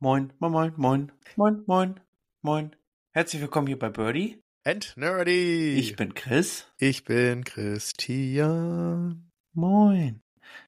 [0.00, 2.00] Moin, moin, moin, moin, moin, moin,
[2.42, 2.76] moin.
[3.12, 4.42] Herzlich willkommen hier bei Birdie.
[4.64, 5.74] And Nerdy.
[5.78, 6.66] Ich bin Chris.
[6.78, 9.30] Ich bin Christian.
[9.52, 10.22] Moin.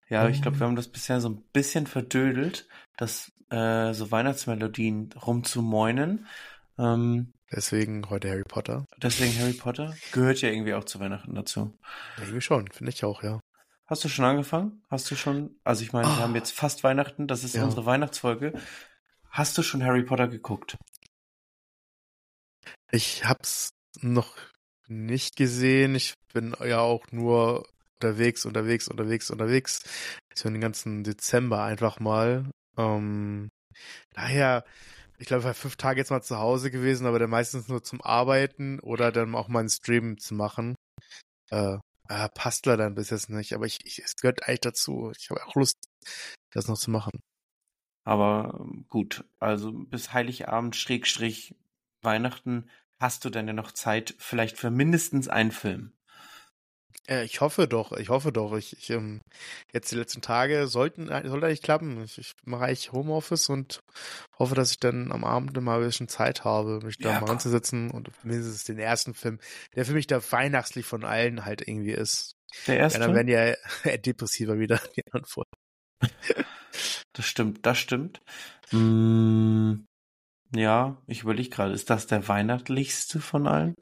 [0.08, 0.42] Ja, ich Moin.
[0.42, 2.66] glaube, wir haben das bisher so ein bisschen verdödelt,
[2.96, 6.26] das äh, so Weihnachtsmelodien rumzumoinen.
[6.78, 8.84] Ähm, Deswegen heute Harry Potter.
[9.02, 11.76] deswegen Harry Potter gehört ja irgendwie auch zu Weihnachten dazu.
[12.18, 13.40] Irgendwie schon, finde ich auch, ja.
[13.86, 14.82] Hast du schon angefangen?
[14.88, 16.18] Hast du schon, also ich meine, wir Ah.
[16.20, 17.64] haben jetzt fast Weihnachten, das ist Ja.
[17.64, 18.52] unsere Weihnachtsfolge.
[19.30, 20.76] Hast du schon Harry Potter geguckt?
[22.90, 23.70] Ich hab's
[24.00, 24.36] noch
[24.88, 25.94] nicht gesehen.
[25.94, 29.82] Ich bin ja auch nur unterwegs, unterwegs, unterwegs, unterwegs.
[30.34, 32.50] So den ganzen Dezember einfach mal.
[32.76, 33.50] Ähm,
[34.14, 34.64] daher,
[35.18, 37.84] ich glaube, ich war fünf Tage jetzt mal zu Hause gewesen, aber dann meistens nur
[37.84, 40.74] zum Arbeiten oder dann auch mal einen Stream zu machen.
[41.50, 45.12] Äh, äh, passt leider bis jetzt nicht, aber ich, ich, es gehört eigentlich dazu.
[45.16, 45.76] Ich habe auch Lust,
[46.52, 47.12] das noch zu machen.
[48.04, 51.56] Aber ähm, gut, also bis Heiligabend, Schrägstrich,
[52.02, 55.92] Weihnachten, hast du denn ja noch Zeit vielleicht für mindestens einen Film?
[57.08, 58.54] Äh, ich hoffe doch, ich hoffe doch.
[58.56, 59.20] Ich, ich ähm,
[59.72, 62.02] jetzt die letzten Tage sollten soll eigentlich klappen.
[62.04, 63.80] Ich, ich mache eigentlich Homeoffice und
[64.38, 67.26] hoffe, dass ich dann am Abend mal ein bisschen Zeit habe, mich da Ja, mal
[67.26, 67.26] komm.
[67.26, 69.38] ranzusetzen und mindestens den ersten Film,
[69.74, 72.32] der für mich der weihnachtlich von allen halt irgendwie ist.
[72.66, 72.98] Der Ja, erste?
[72.98, 73.54] dann werden ja
[73.98, 75.44] depressiver wieder die anderen vor.
[77.12, 78.20] Das stimmt, das stimmt.
[78.72, 79.84] Mm,
[80.54, 83.74] ja, ich überlege gerade, ist das der weihnachtlichste von allen?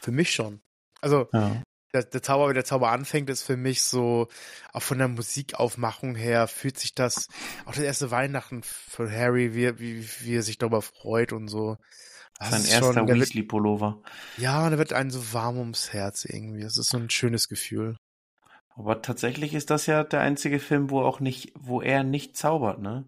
[0.00, 0.60] Für mich schon.
[1.00, 1.62] Also Ja.
[1.94, 4.28] der, der Zauber, wie der Zauber anfängt, ist für mich so,
[4.72, 7.26] auch von der Musikaufmachung her, fühlt sich das,
[7.66, 11.48] auch das erste Weihnachten von Harry, wie, er- wie, wie er sich darüber freut und
[11.48, 11.76] so.
[12.38, 14.02] Das Sein erster Weasley-Pullover.
[14.38, 16.62] Ja, und da wird einem so warm ums Herz irgendwie.
[16.62, 17.96] Das ist so ein schönes Gefühl.
[18.74, 22.80] Aber tatsächlich ist das ja der einzige Film, wo auch nicht, wo er nicht zaubert,
[22.80, 23.04] ne?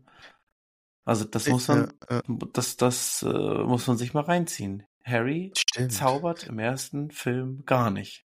[1.07, 4.85] Also das muss man, Ja, ja, das, das äh, muss man sich mal reinziehen.
[5.05, 5.93] Harry stimmt.
[5.93, 8.25] zaubert im ersten Film gar nicht.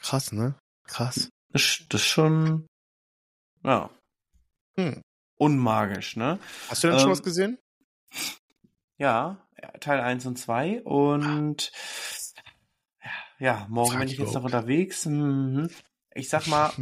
[0.00, 0.54] Krass, ne?
[0.84, 1.28] Krass.
[1.52, 2.66] Das, ist- das ist schon,
[3.62, 3.90] ja,
[4.78, 5.02] Hm.
[5.38, 6.38] unmagisch, ne?
[6.68, 7.58] Hast du denn schon Ähm, was gesehen?
[8.98, 9.46] Ja,
[9.80, 11.70] Teil 1 und 2 und
[13.38, 14.54] ja, morgen Sag bin ich ich jetzt noch überhaupt.
[14.54, 15.04] unterwegs.
[15.06, 15.68] Mhm.
[16.16, 16.72] Ich sag mal,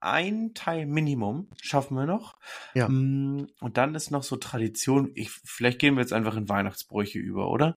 [0.00, 2.36] ein Teil Minimum schaffen wir noch.
[2.74, 2.88] Ja.
[2.88, 5.10] Mm, Und dann ist noch so Tradition.
[5.14, 7.76] Ich, vielleicht gehen wir jetzt einfach in Weihnachtsbräuche über, oder?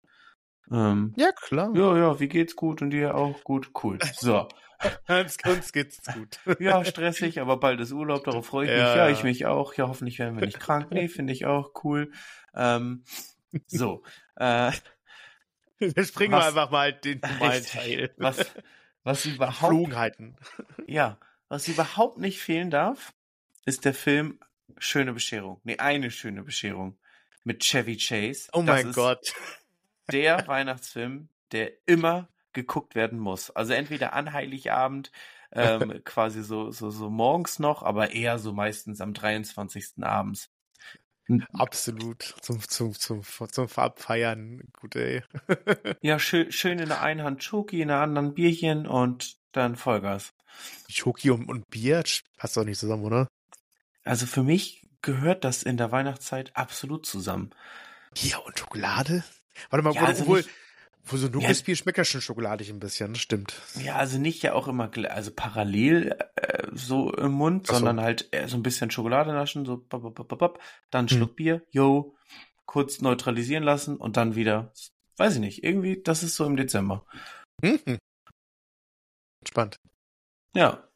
[0.72, 1.72] Ähm, Ja, klar.
[1.76, 3.72] ja, ja, wie geht's gut und dir auch gut?
[3.84, 4.00] Cool.
[4.16, 4.48] So.
[5.08, 6.40] Uns, uns geht's gut.
[6.60, 8.80] Ja, stressig, aber bald ist Urlaub, darauf freue ich mich.
[8.80, 9.10] Ja, Ja, ja.
[9.10, 9.74] ich mich auch.
[9.74, 10.92] Ja, hoffentlich werden wir nicht krank.
[10.92, 12.12] Nee, finde ich auch cool.
[12.54, 13.04] Ähm,
[13.66, 14.04] so.
[14.36, 14.72] Äh,
[15.80, 17.64] Wir springen Was- mal einfach mal den normalen.
[17.64, 18.14] Teil.
[18.18, 18.46] was,
[19.08, 19.96] was überhaupt,
[20.88, 23.14] ja, was überhaupt nicht fehlen darf,
[23.66, 24.40] ist der Film
[24.80, 25.60] Schöne Bescherung.
[25.64, 26.98] Nee, eine schöne Bescherung
[27.44, 28.50] mit Chevy Chase.
[28.54, 29.34] Oh Das mein Gott.
[30.12, 33.50] Der Weihnachtsfilm, der immer geguckt werden muss.
[33.52, 35.12] Also entweder an Heiligabend,
[35.52, 40.02] ähm, quasi so, so, so morgens noch, aber eher so meistens am 23.
[40.04, 40.50] abends.
[41.54, 42.36] Absolut.
[42.42, 44.62] Zum, zum, zum, zum Abfeiern.
[44.80, 45.24] Gut, ey.
[46.02, 50.34] Ja, schön, schön in der einen Hand Schoki, in der anderen Bierchen und dann Vollgas.
[50.90, 52.04] Schoki und, und Bier
[52.38, 53.28] passt doch nicht zusammen, oder?
[54.04, 57.52] Also für mich gehört das in der Weihnachtszeit absolut zusammen.
[58.14, 59.24] Bier und Schokolade?
[59.70, 60.28] Warte mal, Ja, wo, also
[61.08, 63.62] wo so ein dunkles Bier schmeckt ja schon schokoladig ein bisschen, stimmt.
[63.82, 67.74] Ja, also nicht ja auch immer also parallel äh, so im Mund, so.
[67.74, 70.60] sondern halt äh, so ein bisschen Schokolade naschen, so bop, bop, bop, bop, bop,
[70.92, 71.18] dann einen Hm.
[71.18, 72.16] Schluck Bier, yo,
[72.66, 74.74] kurz neutralisieren lassen und dann wieder,
[75.18, 77.06] weiß ich nicht, irgendwie, das ist so im Dezember.
[77.62, 77.98] Mhm.
[79.48, 79.78] Spannend.
[80.54, 80.88] Ja,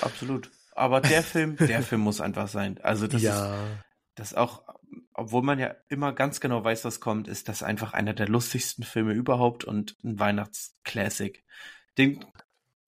[0.00, 0.50] absolut.
[0.74, 2.80] Aber der Film, der Film muss einfach sein.
[2.82, 3.56] Also das ist ja.
[4.16, 4.64] das auch,
[5.14, 8.84] obwohl man ja immer ganz genau weiß, was kommt, ist das einfach einer der lustigsten
[8.84, 11.44] Filme überhaupt und ein Weihnachtsklassik.
[11.96, 12.24] Den,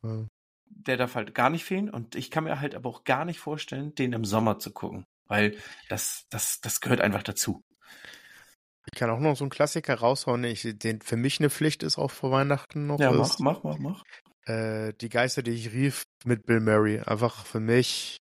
[0.03, 0.27] Ja.
[0.65, 3.39] der darf halt gar nicht fehlen und ich kann mir halt aber auch gar nicht
[3.39, 5.57] vorstellen, den im Sommer zu gucken, weil
[5.89, 7.63] das, das, das gehört einfach dazu.
[8.93, 11.99] Ich kann auch noch so einen Klassiker raushauen, ich, den für mich eine Pflicht ist,
[11.99, 13.01] auch vor Weihnachten noch.
[13.01, 14.03] Ja, mach, ist, mach, mach, mach.
[14.45, 17.01] Äh, die Geister, die ich rief, mit Bill Murray.
[17.01, 18.17] Einfach für mich.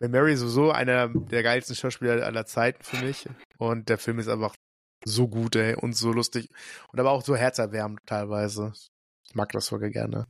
[0.00, 3.28] Bill Murray ist sowieso einer der geilsten Schauspieler aller Zeiten für mich.
[3.58, 4.56] Und der Film ist einfach
[5.04, 6.48] so gut, ey, und so lustig.
[6.90, 8.72] Und aber auch so herzerwärmend teilweise.
[9.28, 10.26] Ich mag das sogar gerne.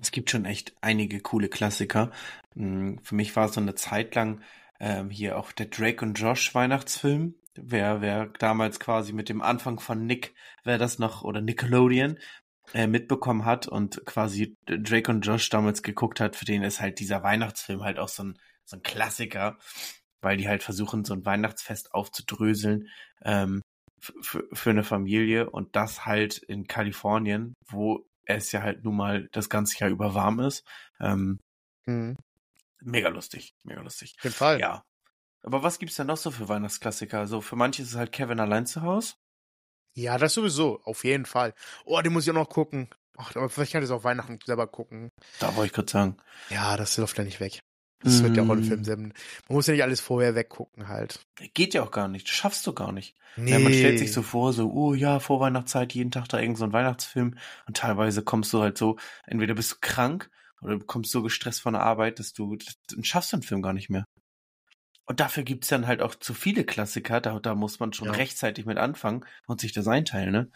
[0.00, 2.10] Es gibt schon echt einige coole Klassiker.
[2.54, 4.42] Mm, Für mich war so eine Zeit lang
[4.80, 7.36] ähm, hier auch der Drake und Josh Weihnachtsfilm.
[7.54, 10.34] Wer, wer damals quasi mit dem Anfang von Nick,
[10.64, 12.18] wer das noch, oder Nickelodeon,
[12.74, 16.98] äh, mitbekommen hat und quasi Drake und Josh damals geguckt hat, für den ist halt
[16.98, 19.58] dieser Weihnachtsfilm halt auch so ein, so ein Klassiker.
[20.20, 22.88] weil die halt versuchen, so ein Weihnachtsfest aufzudröseln
[23.22, 23.62] ähm,
[24.00, 29.48] für eine Familie und das halt in Kalifornien, wo es ja halt nun mal das
[29.48, 30.64] ganze Jahr über warm ist.
[31.00, 31.38] Ähm,
[31.86, 32.16] mhm.
[32.80, 34.14] Mega lustig, mega lustig.
[34.18, 34.60] Auf jeden Fall.
[34.60, 34.82] Ja.
[35.42, 37.18] Aber was gibt's denn noch so für Weihnachtsklassiker?
[37.20, 39.14] Also für manche ist es halt Kevin allein zu Hause.
[39.94, 41.54] Ja, das sowieso, auf jeden Fall.
[41.84, 42.88] Oh, den muss ich auch noch gucken.
[43.16, 45.10] Ach, aber vielleicht kann ich es auch Weihnachten selber gucken.
[45.40, 46.18] Da wollte ich kurz sagen.
[46.50, 47.60] Ja, das läuft ja nicht weg.
[48.00, 48.24] Das mm.
[48.24, 49.12] wird ja auch ein Film sein.
[49.48, 51.20] Man muss ja nicht alles vorher weggucken halt.
[51.54, 52.28] Geht ja auch gar nicht.
[52.28, 53.16] Das schaffst du gar nicht.
[53.36, 53.52] Nee.
[53.52, 56.58] Ja, man stellt sich so vor, so, oh ja, vor Weihnachtszeit, jeden Tag da irgend
[56.58, 57.36] so ein Weihnachtsfilm.
[57.66, 60.30] Und teilweise kommst du halt so, entweder bist du krank
[60.60, 62.56] oder du kommst so gestresst von der Arbeit, dass du,
[62.90, 64.04] dann schaffst du den Film gar nicht mehr.
[65.06, 68.14] Und dafür gibt's dann halt auch zu viele Klassiker, da, da muss man schon ja.
[68.14, 70.50] rechtzeitig mit anfangen und sich das einteilen, ne?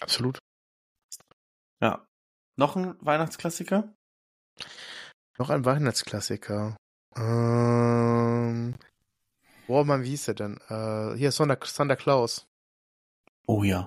[0.00, 0.38] Absolut.
[1.80, 2.06] Ja.
[2.56, 3.94] Noch ein Weihnachtsklassiker?
[5.38, 6.76] Noch ein Weihnachtsklassiker.
[7.16, 8.74] Ähm.
[9.66, 10.60] Boah, Mann, wie hieß der denn?
[10.68, 12.46] Äh, hier, Santa, Santa Claus.
[13.46, 13.86] Oh ja.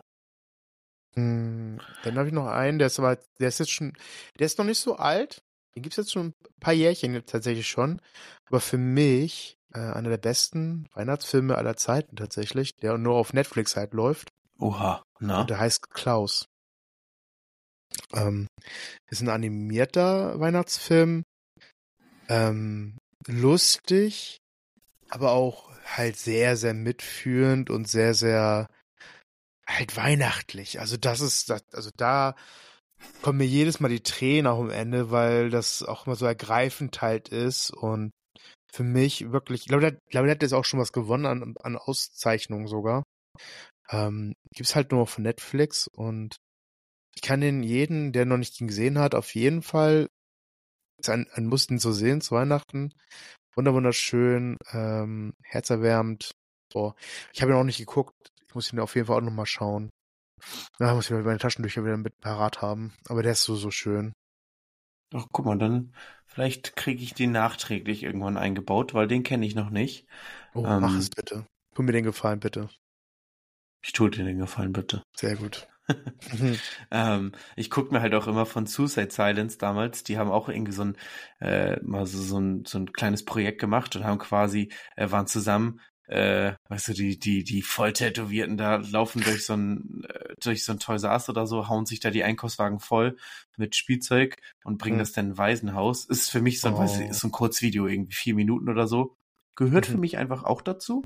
[1.15, 3.93] Hm, dann habe ich noch einen, der ist aber, der ist jetzt schon,
[4.39, 5.43] der ist noch nicht so alt.
[5.75, 8.01] Den gibt's jetzt schon ein paar Jährchen tatsächlich schon.
[8.47, 13.75] Aber für mich äh, einer der besten Weihnachtsfilme aller Zeiten tatsächlich, der nur auf Netflix
[13.75, 14.29] halt läuft.
[14.59, 15.41] Oha, na?
[15.41, 16.45] Und der heißt Klaus.
[18.13, 18.47] Ähm,
[19.09, 21.23] ist ein animierter Weihnachtsfilm.
[22.31, 22.97] Ähm,
[23.27, 24.37] lustig,
[25.09, 28.67] aber auch halt sehr, sehr mitführend und sehr, sehr
[29.67, 30.79] halt weihnachtlich.
[30.79, 32.35] Also das ist, das, also da
[33.21, 37.01] kommen mir jedes Mal die Tränen auch am Ende, weil das auch immer so ergreifend
[37.01, 38.11] halt ist und
[38.71, 42.67] für mich wirklich, ich glaube, der, hat jetzt auch schon was gewonnen an, an Auszeichnungen
[42.67, 43.03] sogar.
[43.89, 46.37] Ähm, gibt's halt nur auf Netflix und
[47.13, 50.07] ich kann den jeden, der noch nicht gesehen hat, auf jeden Fall,
[51.09, 52.93] ein, ein muss den so sehen zu Weihnachten.
[53.55, 56.31] Wunder, wunderschön, ähm, herzerwärmend.
[56.71, 56.95] Boah,
[57.33, 58.15] ich habe ihn auch nicht geguckt.
[58.47, 59.89] Ich muss ihn auf jeden Fall auch nochmal schauen.
[60.77, 62.93] Da muss ich meine Taschentücher wieder mit parat haben.
[63.07, 64.13] Aber der ist so, so schön.
[65.13, 65.93] Ach, guck mal, dann
[66.25, 70.07] vielleicht kriege ich den nachträglich irgendwann eingebaut, weil den kenne ich noch nicht.
[70.53, 71.45] Oh, ähm, mach es bitte.
[71.75, 72.69] Tu mir den Gefallen, bitte.
[73.83, 75.03] Ich tue dir den Gefallen, bitte.
[75.15, 75.67] Sehr gut.
[76.91, 80.71] ähm, ich gucke mir halt auch immer von Suicide Silence damals, die haben auch irgendwie
[80.71, 80.97] so ein,
[81.39, 85.27] äh, mal so, so, ein, so ein kleines Projekt gemacht und haben quasi, äh, waren
[85.27, 85.79] zusammen
[86.11, 90.73] äh, weißt du, die, die, die Volltätowierten da laufen durch so ein, äh, durch so
[90.73, 93.15] ein Toys R Us oder so, hauen sich da die Einkaufswagen voll
[93.55, 94.35] mit Spielzeug
[94.65, 94.99] und bringen mhm.
[94.99, 96.03] das dann in ein Waisenhaus.
[96.05, 96.79] Ist für mich so ein, oh.
[96.79, 99.15] weiß ist so ein Kurzvideo, irgendwie vier Minuten oder so.
[99.55, 99.93] Gehört mhm.
[99.93, 101.03] für mich einfach auch dazu.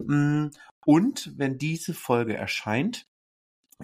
[0.00, 0.48] Mm,
[0.84, 3.06] und wenn diese Folge erscheint,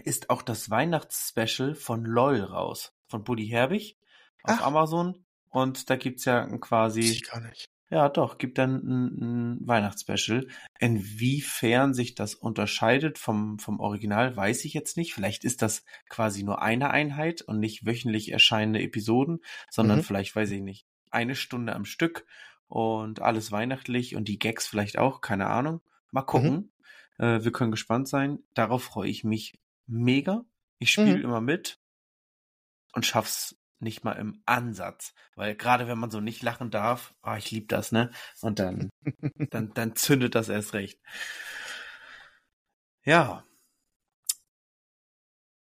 [0.03, 2.93] ist auch das Weihnachtsspecial von LOL raus.
[3.07, 3.99] Von Buddy Herbig
[4.43, 4.67] auf Ach.
[4.67, 5.25] Amazon.
[5.51, 7.01] Und da gibt's ja quasi.
[7.01, 7.71] Ich gar nicht.
[7.91, 10.49] Ja, doch, gibt dann ein, ein Weihnachtsspecial.
[10.81, 15.15] Inwiefern sich das unterscheidet vom, vom Original, weiß ich jetzt nicht.
[15.15, 20.03] Vielleicht ist das quasi nur eine Einheit und nicht wöchentlich erscheinende Episoden, sondern mhm.
[20.03, 22.27] vielleicht, weiß ich nicht, eine Stunde am Stück
[22.67, 25.81] und alles weihnachtlich und die Gags vielleicht auch, keine Ahnung.
[26.11, 26.27] Mal mhm.
[26.27, 26.73] gucken.
[27.19, 27.25] Mhm.
[27.25, 28.41] Äh, wir können gespannt sein.
[28.55, 30.45] Darauf freue ich mich mega.
[30.79, 31.25] Ich spiele mhm.
[31.25, 31.79] immer mit
[32.93, 35.15] und schaff's nicht mal im Ansatz.
[35.37, 38.11] Weil gerade wenn man so nicht lachen darf, oh, ich liebe das, ne?
[38.41, 38.91] Und dann,
[39.51, 41.01] dann, dann zündet das erst recht.
[43.05, 43.45] Ja.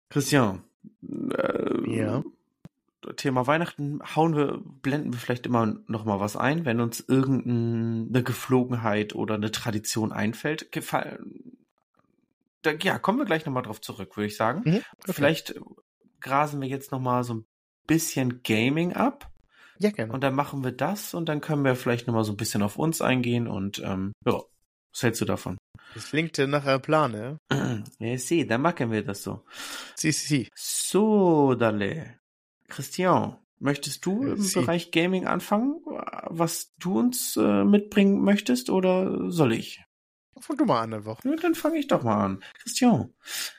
[0.09, 0.63] Christian.
[1.01, 2.23] Äh, ja.
[3.17, 8.23] Thema Weihnachten hauen wir, blenden wir vielleicht immer noch mal was ein, wenn uns irgendeine
[8.23, 10.71] Geflogenheit oder eine Tradition einfällt.
[10.71, 11.57] Gefallen,
[12.65, 14.61] da, ja, kommen wir gleich noch mal drauf zurück, würde ich sagen.
[14.65, 15.13] Mhm, okay.
[15.13, 15.55] Vielleicht
[16.19, 17.45] grasen wir jetzt noch mal so ein
[17.87, 19.31] bisschen Gaming ab.
[19.79, 20.13] Ja, gerne.
[20.13, 22.77] Und dann machen wir das und dann können wir vielleicht nochmal so ein bisschen auf
[22.77, 24.41] uns eingehen und ähm, ja,
[24.93, 25.57] was hältst du davon?
[25.93, 27.37] Das klingt nach einem Plan, ja?
[27.99, 29.43] Ja, sì, dann machen wir das so.
[29.95, 30.49] Si, si, si.
[30.55, 32.19] So, Dale.
[32.67, 34.59] Christian, möchtest du im si.
[34.59, 35.81] Bereich Gaming anfangen,
[36.27, 39.83] was du uns äh, mitbringen möchtest oder soll ich?
[40.39, 41.23] Fang du mal an einfach.
[41.23, 42.43] Ja, dann fange ich doch mal an.
[42.59, 43.13] Christian,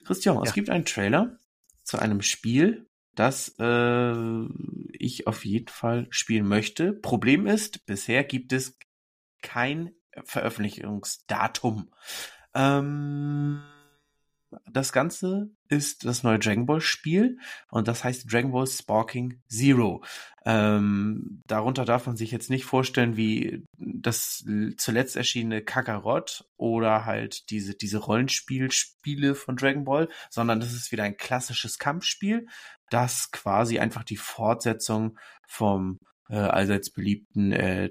[0.04, 0.42] Christian, ja.
[0.44, 1.38] es gibt einen Trailer
[1.82, 4.44] zu einem Spiel, das äh,
[4.92, 6.92] ich auf jeden Fall spielen möchte.
[6.92, 8.78] Problem ist, bisher gibt es
[9.42, 9.92] kein
[10.24, 11.90] Veröffentlichungsdatum.
[12.54, 13.62] Ähm,
[14.70, 17.38] das Ganze ist das neue Dragon Ball Spiel
[17.70, 20.04] und das heißt Dragon Ball Sparking Zero.
[20.44, 24.44] Ähm, darunter darf man sich jetzt nicht vorstellen wie das
[24.76, 31.02] zuletzt erschienene Kakarot oder halt diese, diese Rollenspielspiele von Dragon Ball, sondern das ist wieder
[31.02, 32.46] ein klassisches Kampfspiel,
[32.90, 35.98] das quasi einfach die Fortsetzung vom
[36.28, 37.90] äh, allseits beliebten äh,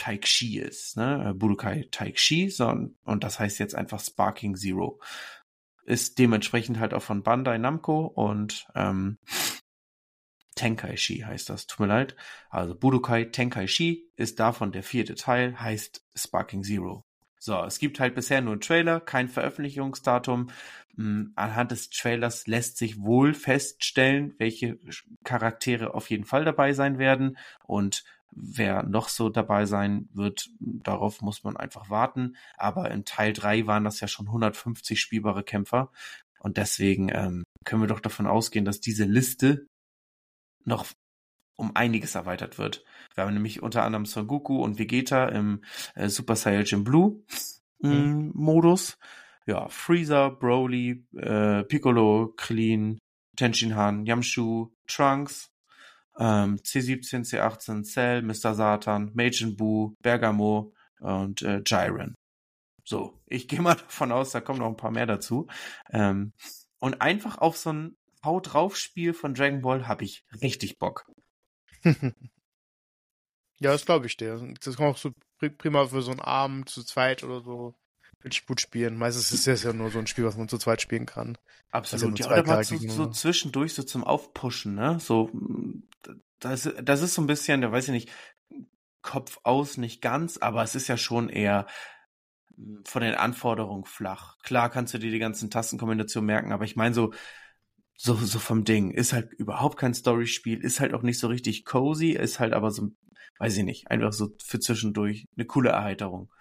[0.00, 1.30] Taikshi ist, ne?
[1.30, 4.98] Äh, Budokai Taikshi, sondern, und das heißt jetzt einfach Sparking Zero.
[5.90, 9.18] Ist dementsprechend halt auch von Bandai Namco und ähm,
[10.54, 12.14] Tenkaichi heißt das, tut mir leid.
[12.48, 17.04] Also Budokai Tenkaichi ist davon der vierte Teil, heißt Sparking Zero.
[17.40, 20.50] So, es gibt halt bisher nur einen Trailer, kein Veröffentlichungsdatum.
[20.94, 24.78] Hm, anhand des Trailers lässt sich wohl feststellen, welche
[25.24, 31.20] Charaktere auf jeden Fall dabei sein werden und wer noch so dabei sein wird, darauf
[31.20, 32.36] muss man einfach warten.
[32.56, 35.90] Aber in Teil 3 waren das ja schon 150 spielbare Kämpfer
[36.40, 39.66] und deswegen ähm, können wir doch davon ausgehen, dass diese Liste
[40.64, 40.86] noch
[41.56, 42.84] um einiges erweitert wird.
[43.14, 45.62] Wir haben nämlich unter anderem Son Goku und Vegeta im
[45.94, 47.22] äh, Super Saiyajin Blue
[47.80, 48.32] mhm.
[48.34, 48.98] Modus.
[49.46, 52.98] Ja, Freezer, Broly, äh, Piccolo, Krillin,
[53.36, 55.49] Tenshinhan, Yamshu, Trunks,
[56.20, 58.54] ähm, C17, C18, Cell, Mr.
[58.54, 62.14] Satan, Majin Buu, Bergamo und äh, Jiren.
[62.84, 65.48] So, ich gehe mal davon aus, da kommen noch ein paar mehr dazu.
[65.90, 66.32] Ähm,
[66.78, 71.10] und einfach auf so ein Haut drauf Spiel von Dragon Ball habe ich richtig Bock.
[71.84, 72.12] ja,
[73.58, 74.36] das glaube ich dir.
[74.62, 75.12] Das kann auch so
[75.56, 77.74] prima für so einen Abend zu zweit oder so
[78.24, 78.96] richtig gut spielen.
[78.96, 81.38] Meistens ist es ja nur so ein Spiel, was man zu zweit spielen kann.
[81.70, 82.18] Absolut.
[82.18, 84.98] Ja, oder mal so, so zwischendurch so zum Aufpushen, ne?
[85.00, 85.30] So,
[86.38, 88.10] das, das ist so ein bisschen, da weiß ich nicht,
[89.02, 91.66] Kopf aus nicht ganz, aber es ist ja schon eher
[92.84, 94.38] von den Anforderungen flach.
[94.42, 97.12] Klar kannst du dir die ganzen Tastenkombinationen merken, aber ich meine so,
[97.96, 98.90] so, so vom Ding.
[98.90, 102.70] Ist halt überhaupt kein Storyspiel, ist halt auch nicht so richtig cozy, ist halt aber
[102.70, 102.90] so,
[103.38, 106.32] weiß ich nicht, einfach so für zwischendurch eine coole Erheiterung.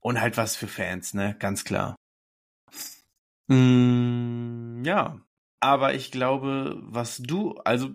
[0.00, 1.96] Und halt was für Fans, ne, ganz klar.
[3.48, 5.20] Mm, ja,
[5.60, 7.90] aber ich glaube, was du, also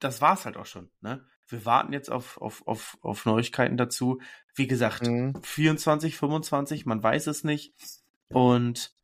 [0.00, 1.24] das war's halt auch schon, ne?
[1.46, 4.20] Wir warten jetzt auf, auf, auf, auf Neuigkeiten dazu.
[4.54, 5.34] Wie gesagt, mhm.
[5.42, 7.74] 24, 25, man weiß es nicht.
[8.28, 8.94] Und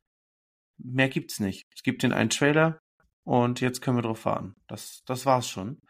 [0.79, 1.69] mehr gibt's nicht.
[1.75, 2.81] Es gibt den einen Trailer,
[3.25, 4.57] und jetzt können wir drauf fahren.
[4.67, 5.81] Das, das war's schon.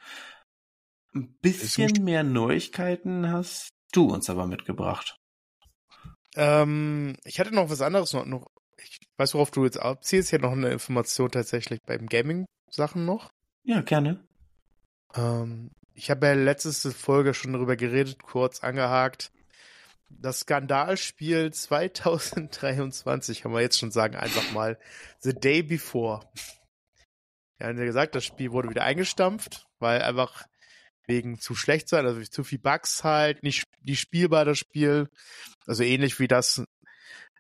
[1.14, 5.19] Ein bisschen mehr Neuigkeiten hast du uns aber mitgebracht.
[6.36, 8.24] Ähm, ich hatte noch was anderes noch.
[8.26, 8.50] noch
[8.82, 10.28] ich weiß, worauf du jetzt abziehst.
[10.28, 13.30] Ich hätte noch eine Information tatsächlich beim Gaming-Sachen noch.
[13.64, 14.24] Ja, gerne.
[15.14, 19.32] Ähm, ich habe ja letzte Folge schon darüber geredet, kurz angehakt.
[20.08, 24.78] Das Skandalspiel 2023, kann man jetzt schon sagen, einfach mal
[25.18, 26.20] The Day Before.
[27.60, 30.46] Ja, haben ja gesagt, das Spiel wurde wieder eingestampft, weil einfach
[31.10, 35.08] wegen zu schlecht sein, also zu viel Bugs halt, nicht, nicht spielbar das Spiel.
[35.66, 36.64] Also ähnlich wie das,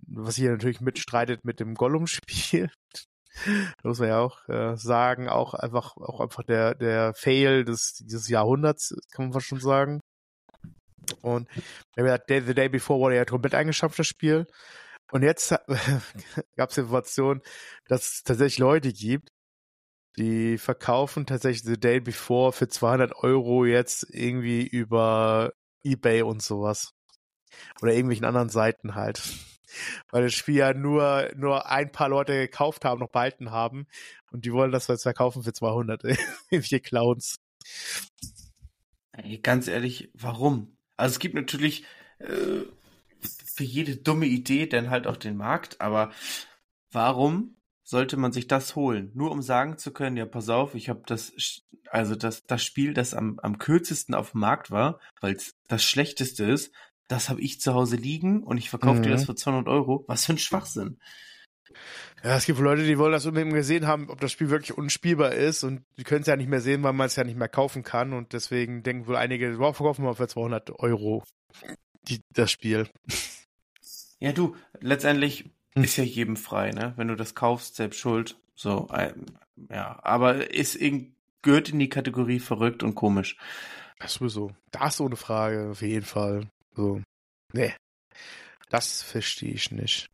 [0.06, 2.70] was hier natürlich mitstreitet mit dem Gollum-Spiel.
[3.44, 3.44] Da
[3.84, 8.28] muss man ja auch äh, sagen, auch einfach, auch einfach der, der Fail des, dieses
[8.28, 10.00] Jahrhunderts, kann man fast schon sagen.
[11.22, 11.48] Und
[11.96, 14.46] Day, The Day Before wurde ja komplett eingestampft, das Spiel.
[15.12, 15.50] Und jetzt
[16.56, 17.40] gab es Informationen,
[17.86, 19.30] dass es tatsächlich Leute gibt,
[20.20, 26.92] die verkaufen tatsächlich The Day Before für 200 Euro jetzt irgendwie über Ebay und sowas.
[27.80, 29.22] Oder irgendwelchen anderen Seiten halt.
[30.10, 33.86] Weil das Spiel ja nur, nur ein paar Leute gekauft haben, noch behalten haben.
[34.30, 36.04] Und die wollen das jetzt verkaufen für 200.
[36.50, 37.36] Irgendwelche Clowns.
[39.12, 40.76] Ey, ganz ehrlich, warum?
[40.98, 41.84] Also es gibt natürlich
[42.18, 42.60] äh,
[43.20, 46.12] für jede dumme Idee dann halt auch den Markt, aber
[46.90, 47.56] warum
[47.90, 51.02] sollte man sich das holen, nur um sagen zu können, ja, pass auf, ich habe
[51.06, 51.32] das,
[51.90, 55.82] also das, das Spiel, das am, am kürzesten auf dem Markt war, weil es das
[55.82, 56.72] schlechteste ist,
[57.08, 59.02] das habe ich zu Hause liegen und ich verkaufe mhm.
[59.02, 59.26] dir das mhm.
[59.26, 60.04] für 200 Euro.
[60.06, 61.00] Was für ein Schwachsinn.
[62.22, 65.32] Ja, es gibt Leute, die wollen das unbedingt gesehen haben, ob das Spiel wirklich unspielbar
[65.32, 67.48] ist und die können es ja nicht mehr sehen, weil man es ja nicht mehr
[67.48, 71.24] kaufen kann und deswegen denken wohl einige, wow, verkaufen wir für 200 Euro
[72.06, 72.88] die, das Spiel.
[74.20, 75.50] Ja, du, letztendlich.
[75.74, 76.92] Ist ja jedem frei, ne?
[76.96, 78.36] Wenn du das kaufst, selbst schuld.
[78.54, 79.26] So, ähm,
[79.68, 79.98] ja.
[80.02, 80.78] Aber ist
[81.42, 83.36] gehört in die Kategorie verrückt und komisch.
[83.98, 84.52] Das sowieso.
[84.70, 86.48] Das ohne Frage, auf jeden Fall.
[86.74, 87.02] So.
[87.52, 87.74] Nee.
[88.68, 90.08] Das verstehe ich nicht.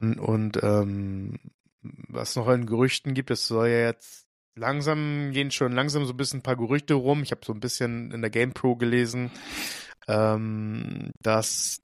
[0.00, 1.38] Und, und ähm,
[1.82, 6.16] was noch in Gerüchten gibt, es soll ja jetzt langsam, gehen schon langsam so ein
[6.16, 7.22] bisschen ein paar Gerüchte rum.
[7.22, 9.30] Ich habe so ein bisschen in der GamePro gelesen,
[10.08, 11.82] ähm, dass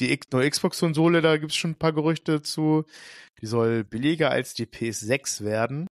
[0.00, 2.84] die neue Xbox-Konsole, da gibt es schon ein paar Gerüchte zu.
[3.40, 5.86] Die soll billiger als die PS6 werden,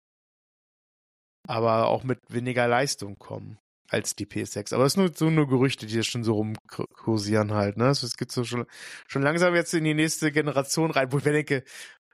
[1.47, 3.59] aber auch mit weniger Leistung kommen
[3.91, 4.75] als die PS6.
[4.75, 7.77] Aber es sind nur so nur Gerüchte, die schon so rumkursieren halt.
[7.77, 7.89] Ne?
[7.89, 8.67] Es geht so schon,
[9.07, 11.65] schon langsam jetzt in die nächste Generation rein, wo ich mir denke,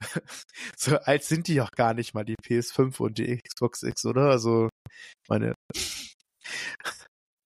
[0.76, 4.30] so alt sind die auch gar nicht mal, die PS5 und die Xbox X, oder?
[4.30, 4.68] Also,
[5.28, 5.54] meine,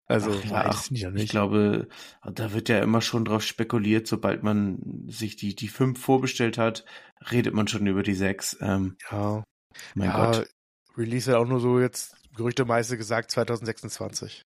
[0.09, 1.89] Also Ach, ja, weiß ich Ich glaube,
[2.25, 6.87] da wird ja immer schon drauf spekuliert, sobald man sich die, die fünf vorbestellt hat,
[7.31, 8.57] redet man schon über die sechs.
[8.61, 9.45] Ähm, Ja,
[9.95, 10.49] mein ja Gott.
[10.97, 14.43] Release wird auch nur so jetzt gerüchtemeiste gesagt 2026.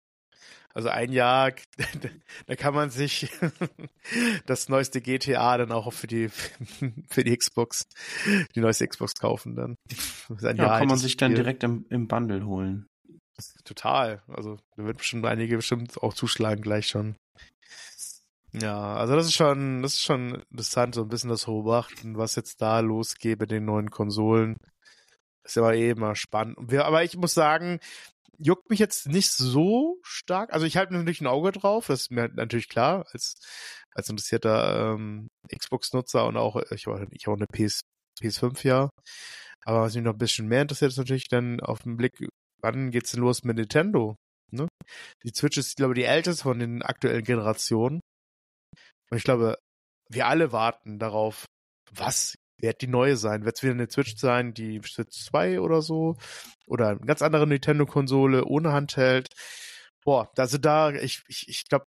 [0.73, 1.51] Also ein Jahr,
[2.45, 3.29] da kann man sich
[4.45, 6.29] das neueste GTA dann auch für die
[7.09, 7.83] für die Xbox,
[8.55, 9.75] die neueste Xbox kaufen dann.
[10.55, 11.43] Ja, kann man sich dann Spiel.
[11.43, 12.85] direkt im, im Bundle holen.
[13.63, 14.21] Total.
[14.27, 17.15] Also da wird bestimmt einige bestimmt auch zuschlagen gleich schon.
[18.51, 22.35] Ja, also das ist schon, das ist schon interessant, so ein bisschen das Beobachten, was
[22.35, 24.57] jetzt da losgeht mit den neuen Konsolen.
[25.43, 26.73] Ist aber eh immer spannend.
[26.73, 27.79] Aber ich muss sagen,
[28.39, 30.53] juckt mich jetzt nicht so stark.
[30.53, 33.35] Also ich halte natürlich ein Auge drauf, das ist mir natürlich klar, als,
[33.91, 37.81] als interessierter ähm, Xbox-Nutzer und auch, ich habe ich hab auch eine PS,
[38.21, 38.89] PS5 ja.
[39.65, 42.17] Aber was mich noch ein bisschen mehr interessiert, ist natürlich dann auf den Blick,
[42.61, 44.15] wann geht's denn los mit Nintendo?
[44.51, 44.67] Ne?
[45.23, 48.01] Die Switch ist, glaube ich, die älteste von den aktuellen Generationen.
[49.09, 49.57] Und ich glaube,
[50.09, 51.45] wir alle warten darauf,
[51.91, 53.45] was wird die neue sein?
[53.45, 56.17] Wird es wieder eine Switch sein, die Switch 2 oder so?
[56.67, 59.29] Oder eine ganz andere Nintendo-Konsole ohne Handheld?
[60.03, 61.85] Boah, also da, ich, ich, ich glaube,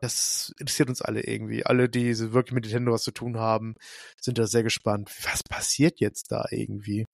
[0.00, 1.64] das interessiert uns alle irgendwie.
[1.64, 3.74] Alle, die wirklich mit Nintendo was zu tun haben,
[4.20, 5.10] sind da sehr gespannt.
[5.22, 7.06] Was passiert jetzt da irgendwie?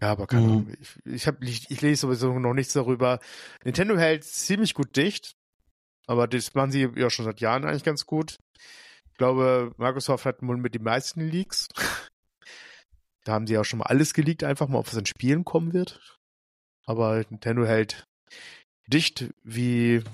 [0.00, 0.48] Ja, aber keine Mhm.
[0.50, 0.74] Ahnung.
[0.80, 3.18] Ich, ich, hab, ich, ich lese sowieso noch nichts darüber.
[3.64, 5.32] Nintendo hält ziemlich gut dicht.
[6.06, 8.36] Aber das machen sie ja schon seit Jahren eigentlich ganz gut.
[9.10, 11.68] Ich glaube, Microsoft hat wohl mit den meisten Leaks.
[13.24, 15.72] Da haben sie auch schon mal alles geleakt, einfach mal, ob es in Spielen kommen
[15.72, 16.16] wird.
[16.84, 18.04] Aber Nintendo hält
[18.86, 20.04] dicht wie,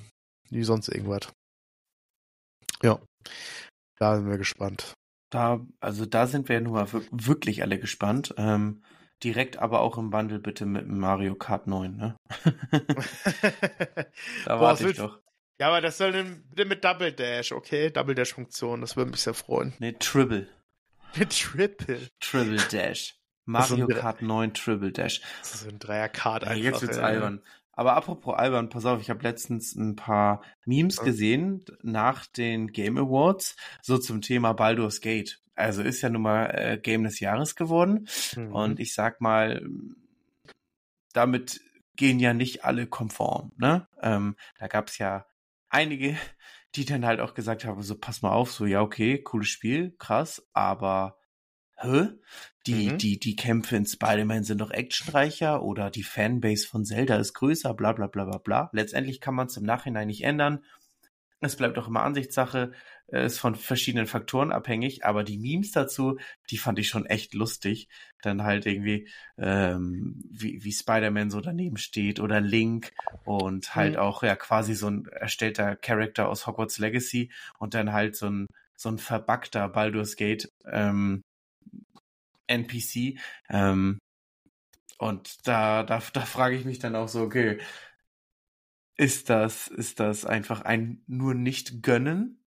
[0.49, 1.31] wie sonst irgendwas.
[2.83, 2.99] Ja.
[3.99, 4.95] Da sind wir gespannt.
[5.31, 8.33] Da, also da sind wir nun mal wir- wirklich alle gespannt.
[8.39, 8.83] Ähm,
[9.23, 12.17] direkt aber auch im Bundle bitte mit Mario Kart 9, ne?
[14.45, 15.21] da Boah, warte ich doch.
[15.61, 16.13] ja, aber das soll
[16.51, 17.91] bitte mit Double Dash, okay?
[17.91, 19.75] Double Dash Funktion, das würde mich sehr freuen.
[19.79, 20.49] Ne, Tribble.
[21.15, 22.09] Mit Triple.
[22.21, 23.17] Triple Dash.
[23.45, 25.21] Mario Kart 9 Triple Dash.
[25.41, 26.63] Das ist so ein Dreier-Card Ja, einfach.
[26.63, 27.03] jetzt wird's ey.
[27.05, 27.43] albern.
[27.73, 31.05] Aber apropos albern, pass auf, ich habe letztens ein paar Memes Ja.
[31.05, 35.41] gesehen nach den Game Awards, so zum Thema Baldur's Gate.
[35.55, 38.09] Also ist ja nun mal äh, Game des Jahres geworden.
[38.37, 38.55] Mhm.
[38.55, 39.63] Und ich sag mal,
[41.13, 41.61] damit
[41.97, 43.53] gehen ja nicht alle konform.
[43.57, 43.87] Ne?
[44.01, 45.27] Ähm, da gab's ja
[45.69, 46.17] einige,
[46.75, 49.95] die dann halt auch gesagt haben, so pass mal auf, so ja okay, cooles Spiel,
[49.99, 51.19] krass, aber
[51.83, 52.09] hä?
[52.67, 52.99] Die, Mhm.
[52.99, 57.75] die, die Kämpfe in Spider-Man sind doch actionreicher oder die Fanbase von Zelda ist größer,
[57.75, 58.71] bla bla bla bla bla.
[58.73, 60.65] Letztendlich kann man es im Nachhinein nicht ändern.
[61.41, 62.71] Es bleibt auch immer Ansichtssache,
[63.09, 66.19] ist von verschiedenen Faktoren abhängig, aber die Memes dazu,
[66.51, 67.89] die fand ich schon echt lustig.
[68.23, 72.93] Dann halt irgendwie, ähm, wie, wie Spider-Man so daneben steht oder Link
[73.25, 74.01] und halt Mhm.
[74.01, 78.47] auch ja quasi so ein erstellter Charakter aus Hogwarts Legacy und dann halt so ein,
[78.77, 81.23] so ein verbackter Baldur's Gate ähm,
[82.47, 83.19] NPC.
[83.49, 83.99] Ähm,
[84.99, 87.61] und da, da, da frage ich mich dann auch so, okay,
[88.97, 92.45] ist das, ist das einfach ein nur nicht gönnen?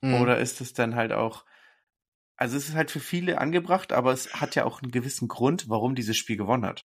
[0.00, 0.14] Mhm.
[0.14, 1.44] Oder ist es dann halt auch,
[2.36, 5.68] also es ist halt für viele angebracht, aber es hat ja auch einen gewissen Grund,
[5.68, 6.86] warum dieses Spiel gewonnen hat.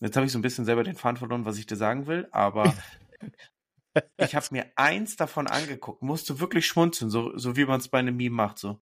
[0.00, 2.28] Jetzt habe ich so ein bisschen selber den Faden verloren, was ich dir sagen will,
[2.30, 2.74] aber
[4.18, 7.98] ich habe mir eins davon angeguckt, musste wirklich schmunzeln, so, so wie man es bei
[7.98, 8.80] einem Meme macht, so.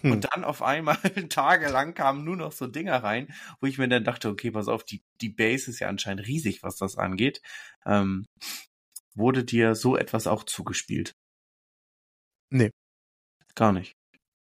[0.00, 0.12] Hm.
[0.12, 0.96] Und dann auf einmal
[1.28, 4.84] tagelang kamen nur noch so Dinger rein, wo ich mir dann dachte, okay, pass auf,
[4.84, 7.40] die, die Base ist ja anscheinend riesig, was das angeht.
[7.86, 8.26] Ähm,
[9.14, 11.14] wurde dir so etwas auch zugespielt?
[12.50, 12.70] Nee.
[13.54, 13.94] Gar nicht.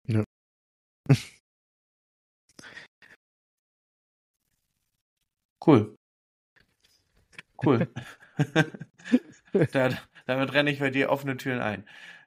[0.08, 0.24] Nö.
[5.60, 5.96] Cool.
[7.58, 7.88] Cool.
[9.72, 9.90] da,
[10.26, 11.86] damit renne ich bei dir offene Türen ein.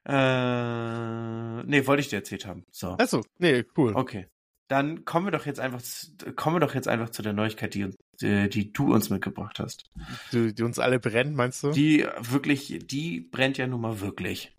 [0.08, 2.64] Äh, nee, wollte ich dir erzählt haben.
[2.70, 2.92] So.
[2.98, 3.94] Achso, nee, cool.
[3.94, 4.26] Okay.
[4.68, 7.74] Dann kommen wir doch jetzt einfach, zu- kommen wir doch jetzt einfach zu der Neuigkeit,
[7.74, 7.90] die,
[8.20, 9.84] die, die du uns mitgebracht hast.
[10.32, 11.72] Die, die uns alle brennt, meinst du?
[11.72, 14.54] Die wirklich, die brennt ja nun mal wirklich.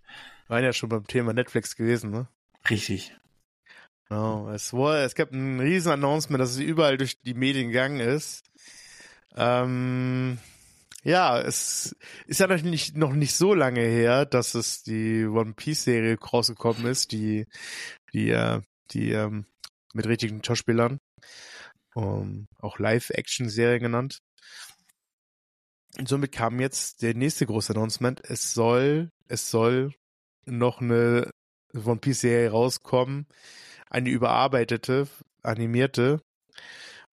[0.48, 2.26] waren ja schon beim Thema Netflix gewesen, ne?
[2.68, 3.16] Richtig.
[4.08, 4.50] Genau.
[4.50, 8.44] Es, war, es gab ein riesen Announcement, dass es überall durch die Medien gegangen ist.
[9.36, 10.38] Ähm,
[11.02, 15.54] ja, es ist ja noch nicht, noch nicht so lange her, dass es die One
[15.54, 17.46] Piece Serie rausgekommen ist, die,
[18.12, 18.60] die, äh,
[18.90, 19.46] die, ähm,
[19.94, 20.98] mit richtigen Schauspielern.
[21.94, 24.20] Um, auch Live-Action-Serie genannt.
[25.98, 28.20] Und somit kam jetzt der nächste große Announcement.
[28.24, 29.92] Es soll, es soll
[30.46, 31.30] noch eine
[31.74, 33.26] One Piece Serie rauskommen.
[33.88, 35.08] Eine überarbeitete,
[35.42, 36.22] animierte.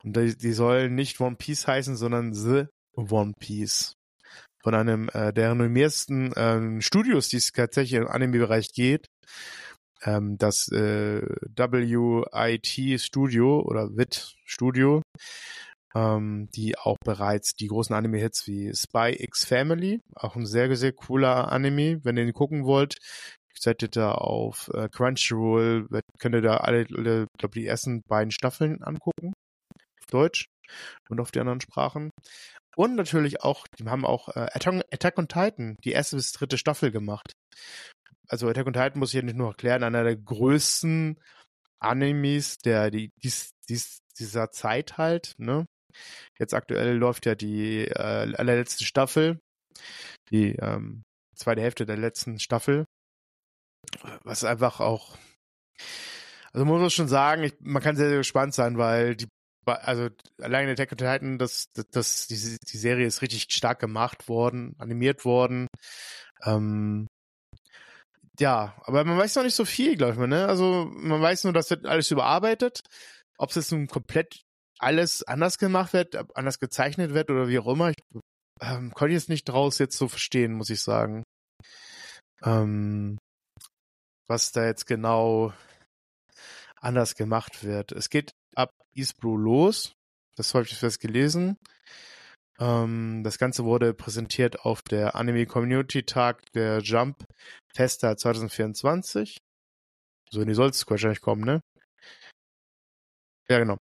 [0.03, 2.65] Und die, die soll nicht One Piece heißen, sondern The
[2.97, 3.93] One Piece.
[4.63, 9.05] von einem äh, der renommiersten ähm, Studios, die es tatsächlich im Anime-Bereich geht.
[10.03, 15.01] Ähm, das äh, WIT Studio oder WIT Studio,
[15.95, 20.93] ähm, die auch bereits die großen Anime-Hits wie Spy X Family, auch ein sehr, sehr
[20.93, 22.95] cooler Anime, wenn ihr ihn gucken wollt.
[23.59, 25.87] Seid ihr da auf äh, Crunchyroll,
[26.19, 29.33] könnt ihr da alle, alle glaube die ersten beiden Staffeln angucken.
[29.99, 30.47] Auf Deutsch
[31.09, 32.11] und auf die anderen Sprachen.
[32.77, 34.47] Und natürlich auch, die haben auch äh,
[34.91, 37.33] Attack on Titan, die erste bis dritte Staffel gemacht.
[38.27, 41.19] Also Attack on Titan muss ich ja nicht nur erklären, einer der größten
[41.79, 45.65] Animes der die dies, dies, dieser Zeit halt, ne?
[46.37, 49.39] Jetzt aktuell läuft ja die äh, allerletzte Staffel,
[50.29, 51.03] die ähm,
[51.35, 52.85] zweite Hälfte der letzten Staffel,
[54.23, 55.17] was einfach auch,
[56.51, 59.27] also man muss schon sagen, ich, man kann sehr, sehr gespannt sein, weil die,
[59.67, 60.09] also
[60.41, 64.75] alleine Attack on Titan, das, das, das die, die Serie ist richtig stark gemacht worden,
[64.77, 65.67] animiert worden.
[66.43, 67.07] Ähm,
[68.39, 70.47] ja, aber man weiß noch nicht so viel, glaube ich mal, ne?
[70.47, 72.81] Also man weiß nur, dass wird alles überarbeitet.
[73.37, 74.41] Ob es jetzt nun komplett
[74.79, 78.21] alles anders gemacht wird, anders gezeichnet wird oder wie auch immer, ich
[78.61, 81.23] ähm, konnte jetzt nicht draus jetzt so verstehen, muss ich sagen.
[82.43, 83.17] Ähm,
[84.27, 85.53] was da jetzt genau
[86.79, 87.91] anders gemacht wird.
[87.91, 88.31] Es geht
[88.97, 89.93] ab East Blue los.
[90.35, 91.57] Das habe ich fest gelesen.
[92.59, 97.23] Ähm, das Ganze wurde präsentiert auf der Anime Community Tag der Jump
[97.73, 99.37] Festa 2024.
[100.29, 101.61] So, in die soll es wahrscheinlich kommen, ne?
[103.49, 103.77] Ja, genau.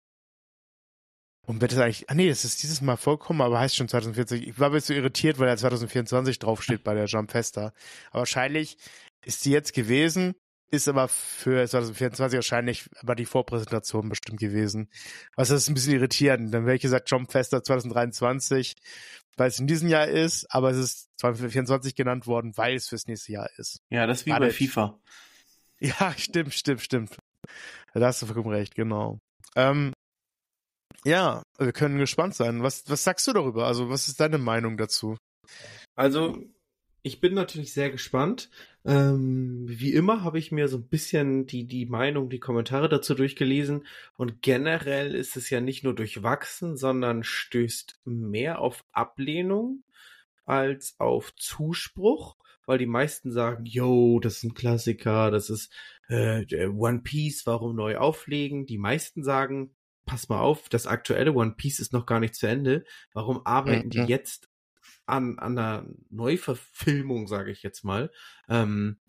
[1.47, 4.47] Und wird es eigentlich, ah nee, das ist dieses Mal vollkommen, aber heißt schon 2040.
[4.47, 7.73] Ich war ein bisschen irritiert, weil ja 2024 draufsteht bei der Jump Festa.
[8.09, 8.77] Aber wahrscheinlich
[9.25, 10.35] ist die jetzt gewesen,
[10.71, 14.89] ist aber für 2024 wahrscheinlich aber die Vorpräsentation bestimmt gewesen.
[15.35, 16.53] Was ist ein bisschen irritierend.
[16.53, 18.75] Dann wäre ich gesagt, Jump Festa 2023,
[19.35, 23.07] weil es in diesem Jahr ist, aber es ist 2024 genannt worden, weil es fürs
[23.07, 23.81] nächste Jahr ist.
[23.89, 24.99] Ja, das ist wie War bei FIFA.
[25.83, 27.17] Ja, stimmt, stimmt, stimmt.
[27.95, 29.17] Da hast du vollkommen recht, genau.
[29.55, 29.93] Ähm,
[31.03, 32.61] ja, wir können gespannt sein.
[32.61, 33.65] Was, was sagst du darüber?
[33.65, 35.17] Also, was ist deine Meinung dazu?
[35.95, 36.37] Also,
[37.01, 38.51] ich bin natürlich sehr gespannt.
[38.83, 43.13] Ähm, wie immer habe ich mir so ein bisschen die, die Meinung, die Kommentare dazu
[43.13, 43.85] durchgelesen.
[44.15, 49.83] Und generell ist es ja nicht nur durchwachsen, sondern stößt mehr auf Ablehnung
[50.45, 55.71] als auf Zuspruch, weil die meisten sagen, yo, das ist ein Klassiker, das ist
[56.09, 58.65] äh, One Piece, warum neu auflegen?
[58.65, 62.47] Die meisten sagen, pass mal auf, das aktuelle One Piece ist noch gar nicht zu
[62.47, 62.83] Ende.
[63.13, 63.91] Warum arbeiten mhm.
[63.91, 64.50] die jetzt
[65.05, 68.11] an, an einer Neuverfilmung, sage ich jetzt mal?
[68.47, 68.99] Ähm,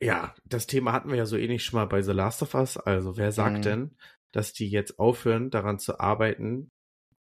[0.00, 2.76] ja, das Thema hatten wir ja so ähnlich schon mal bei The Last of Us.
[2.76, 3.62] Also wer sagt mhm.
[3.62, 3.96] denn,
[4.32, 6.70] dass die jetzt aufhören, daran zu arbeiten,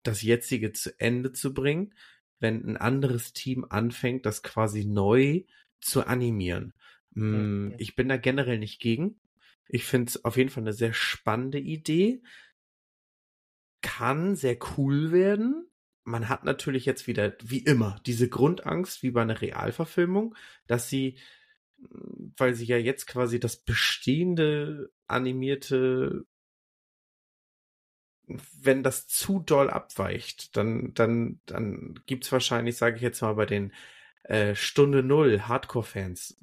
[0.02, 1.94] das jetzige zu Ende zu bringen,
[2.40, 5.42] wenn ein anderes Team anfängt, das quasi neu
[5.80, 6.74] zu animieren?
[7.10, 7.74] Mhm.
[7.78, 9.20] Ich bin da generell nicht gegen.
[9.68, 12.22] Ich finde es auf jeden Fall eine sehr spannende Idee.
[13.80, 15.70] Kann sehr cool werden.
[16.04, 20.34] Man hat natürlich jetzt wieder, wie immer, diese Grundangst, wie bei einer Realverfilmung,
[20.66, 21.18] dass sie,
[22.36, 26.24] weil sie ja jetzt quasi das bestehende animierte
[28.26, 33.46] wenn das zu doll abweicht, dann, dann, dann gibt's wahrscheinlich, sage ich jetzt mal, bei
[33.46, 33.72] den
[34.22, 36.38] äh, Stunde Null Hardcore-Fans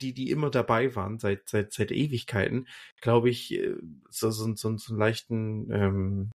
[0.00, 2.68] die, die immer dabei waren, seit, seit, seit Ewigkeiten,
[3.00, 3.74] glaube ich, äh,
[4.08, 6.30] so, so, so, so einen leichten ähm,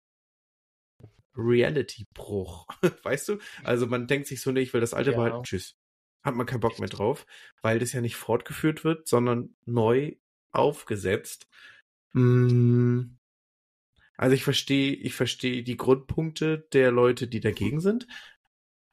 [1.36, 2.68] Reality-Bruch.
[3.04, 3.38] weißt du?
[3.64, 5.18] Also man denkt sich so, nee, ich will das alte ja.
[5.18, 5.76] behalten, tschüss.
[6.24, 7.26] Hat man keinen Bock mehr drauf,
[7.62, 10.16] weil das ja nicht fortgeführt wird, sondern neu
[10.52, 11.48] aufgesetzt.
[12.14, 13.16] Mm.
[14.18, 18.06] Also ich verstehe, ich verstehe die Grundpunkte der Leute, die dagegen sind,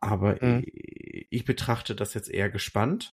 [0.01, 0.65] aber mhm.
[0.65, 3.13] ich, ich betrachte das jetzt eher gespannt.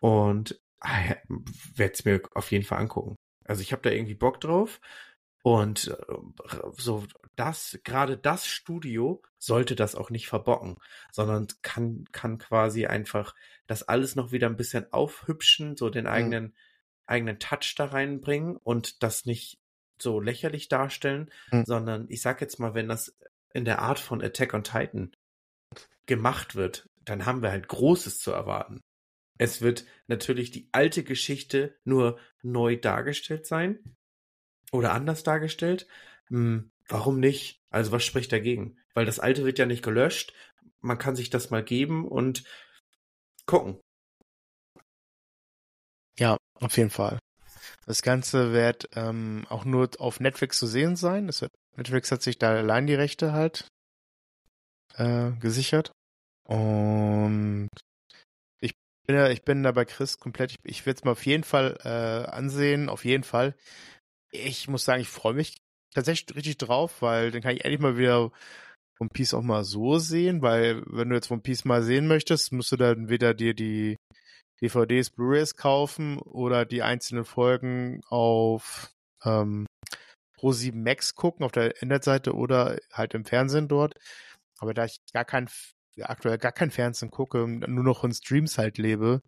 [0.00, 3.16] Und ah, werde es mir auf jeden Fall angucken.
[3.44, 4.80] Also ich habe da irgendwie Bock drauf.
[5.42, 6.14] Und äh,
[6.76, 10.76] so das, gerade das Studio sollte das auch nicht verbocken,
[11.10, 13.34] sondern kann, kann quasi einfach
[13.66, 16.10] das alles noch wieder ein bisschen aufhübschen, so den mhm.
[16.10, 16.54] eigenen, mhm.
[17.06, 19.58] eigenen Touch da reinbringen und das nicht
[19.98, 21.64] so lächerlich darstellen, mhm.
[21.64, 23.16] sondern ich sag jetzt mal, wenn das
[23.52, 25.12] in der Art von Attack on Titan
[26.06, 28.82] gemacht wird, dann haben wir halt Großes zu erwarten.
[29.38, 33.96] Es wird natürlich die alte Geschichte nur neu dargestellt sein
[34.70, 35.86] oder anders dargestellt.
[36.28, 37.60] Hm, warum nicht?
[37.70, 38.76] Also was spricht dagegen?
[38.94, 40.32] Weil das alte wird ja nicht gelöscht.
[40.80, 42.44] Man kann sich das mal geben und
[43.46, 43.80] gucken.
[46.18, 47.18] Ja, auf jeden Fall.
[47.86, 51.28] Das Ganze wird ähm, auch nur auf Netflix zu sehen sein.
[51.28, 53.68] Wird, Netflix hat sich da allein die Rechte halt
[54.94, 55.92] äh, gesichert.
[56.46, 57.68] Und
[58.60, 58.74] ich
[59.06, 60.52] bin ich bin da bei Chris komplett.
[60.52, 63.54] Ich, ich werde es mal auf jeden Fall äh, ansehen, auf jeden Fall.
[64.32, 65.56] Ich muss sagen, ich freue mich
[65.94, 68.30] tatsächlich richtig drauf, weil dann kann ich endlich mal wieder
[69.00, 72.52] One Piece auch mal so sehen, weil wenn du jetzt One Piece mal sehen möchtest,
[72.52, 73.96] musst du dann wieder dir die
[74.62, 78.92] DVDs, Blu-rays kaufen oder die einzelnen Folgen auf
[79.24, 79.66] ähm,
[80.38, 83.94] Pro7 Max gucken auf der Internetseite oder halt im Fernsehen dort.
[84.58, 85.48] Aber da ich gar kein
[86.02, 89.20] aktuell gar kein Fernsehen gucke, nur noch in Streams halt lebe,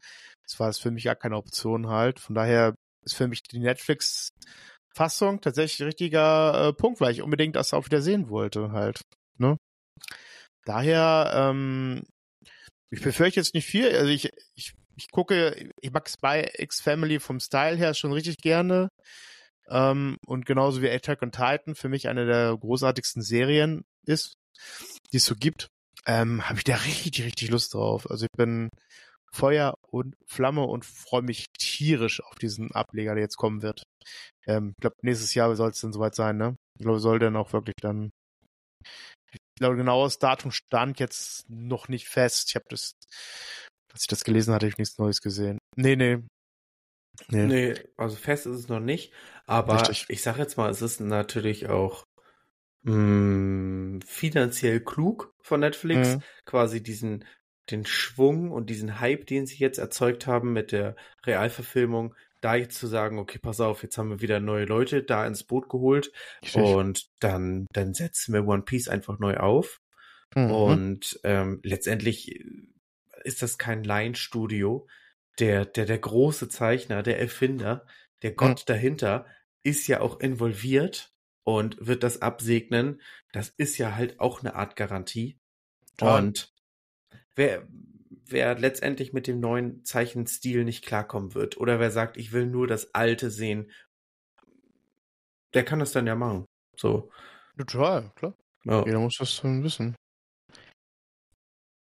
[0.45, 2.21] das war es für mich gar keine Option halt.
[2.21, 4.31] Von daher ist für mich die Netflix
[4.95, 9.01] Fassung tatsächlich richtiger äh, Punkt, weil ich unbedingt das auch wieder sehen wollte halt.
[9.39, 9.57] Ne?
[10.65, 12.03] Daher, ähm,
[12.91, 13.89] ich befürchte jetzt nicht viel.
[13.97, 18.37] Also ich, ich, ich gucke, ich mag Spy X Family vom Style her schon richtig
[18.39, 18.89] gerne.
[19.69, 24.35] Ähm, und genauso wie Attack on Titan für mich eine der großartigsten Serien ist,
[25.13, 25.69] die es so gibt,
[26.07, 28.11] ähm, habe ich da richtig, richtig Lust drauf.
[28.11, 28.69] Also ich bin
[29.33, 33.83] Feuer und Flamme und freue mich tierisch auf diesen Ableger, der jetzt kommen wird.
[34.47, 36.57] Ähm, ich glaube, nächstes Jahr soll es dann soweit sein, ne?
[36.79, 38.11] Ich glaube, soll dann auch wirklich dann.
[39.33, 42.49] Ich glaube, genaues Datum stand jetzt noch nicht fest.
[42.49, 42.93] Ich habe das,
[43.93, 45.59] als ich das gelesen hatte, ich nichts Neues gesehen.
[45.77, 46.19] Nee, nee.
[47.29, 49.13] Nee, nee also fest ist es noch nicht.
[49.47, 50.07] Aber Richtig.
[50.09, 52.05] ich sage jetzt mal, es ist natürlich auch
[52.83, 56.23] mh, mm, finanziell klug von Netflix, mhm.
[56.45, 57.25] quasi diesen
[57.71, 62.79] den Schwung und diesen Hype, den sie jetzt erzeugt haben mit der Realverfilmung, da jetzt
[62.79, 66.13] zu sagen, okay, pass auf, jetzt haben wir wieder neue Leute da ins Boot geholt
[66.43, 66.63] Richtig.
[66.63, 69.81] und dann, dann setzen wir One Piece einfach neu auf.
[70.35, 70.51] Mhm.
[70.51, 72.45] Und ähm, letztendlich
[73.25, 74.87] ist das kein Line-Studio.
[75.39, 77.87] Der, der, der große Zeichner, der Erfinder,
[78.23, 78.67] der Gott mhm.
[78.67, 79.27] dahinter
[79.63, 83.01] ist ja auch involviert und wird das absegnen.
[83.33, 85.39] Das ist ja halt auch eine Art Garantie.
[86.01, 86.17] Ja.
[86.17, 86.53] Und
[87.35, 87.67] wer,
[88.33, 92.67] wer letztendlich mit dem neuen Zeichenstil nicht klarkommen wird oder wer sagt, ich will nur
[92.67, 93.71] das Alte sehen,
[95.55, 96.47] der kann das dann ja machen.
[96.77, 97.11] So.
[97.57, 98.35] Total, klar.
[98.65, 98.85] Ja.
[98.85, 99.95] Jeder muss das dann wissen.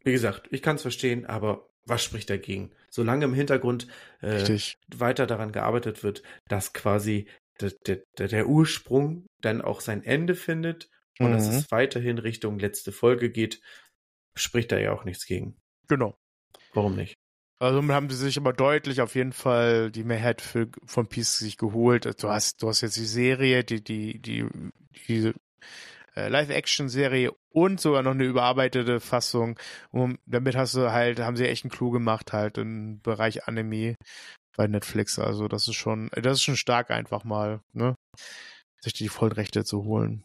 [0.05, 2.73] Wie gesagt, ich kann es verstehen, aber was spricht dagegen?
[2.91, 3.89] Solange im Hintergrund
[4.21, 4.59] äh,
[4.95, 7.29] weiter daran gearbeitet wird, dass quasi
[7.61, 7.73] der,
[8.17, 11.33] der, der Ursprung dann auch sein Ende findet und mhm.
[11.33, 13.61] dass es weiterhin Richtung letzte Folge geht,
[14.35, 15.57] spricht da ja auch nichts gegen.
[15.89, 16.17] Genau.
[16.79, 17.19] Warum nicht?
[17.59, 21.57] Also haben sie sich aber deutlich auf jeden Fall die Mehrheit für, von Peace sich
[21.57, 22.05] geholt.
[22.23, 24.47] Du hast, du hast jetzt die Serie, die, die, die,
[25.09, 25.33] die
[26.15, 29.59] äh, Live-Action-Serie und sogar noch eine überarbeitete Fassung.
[29.91, 33.97] Und damit hast du halt, haben sie echt einen Clou gemacht halt im Bereich Anime
[34.57, 35.19] bei Netflix.
[35.19, 37.97] Also das ist schon, das ist schon stark einfach mal, ne?
[38.83, 40.23] Sich die Vollrechte zu holen.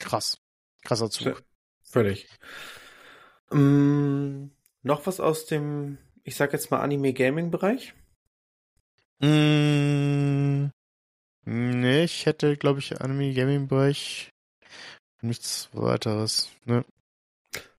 [0.00, 0.36] Krass.
[0.82, 1.44] Krasser Zug.
[1.84, 2.26] Völlig.
[3.52, 4.50] Ähm,
[4.82, 7.94] noch was aus dem, ich sag jetzt mal Anime-Gaming-Bereich?
[9.20, 10.70] Mm,
[11.44, 14.30] nee, ich hätte, glaube ich, Anime-Gaming-Bereich
[15.22, 16.50] nichts weiteres.
[16.64, 16.84] Ne?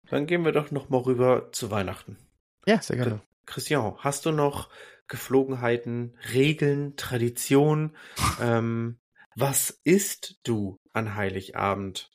[0.09, 2.17] Dann gehen wir doch noch mal rüber zu Weihnachten.
[2.65, 3.21] Ja, sehr gerne.
[3.45, 4.69] Christian, hast du noch
[5.07, 7.95] Geflogenheiten, Regeln, Traditionen?
[8.39, 8.99] ähm,
[9.35, 12.11] was isst du an Heiligabend?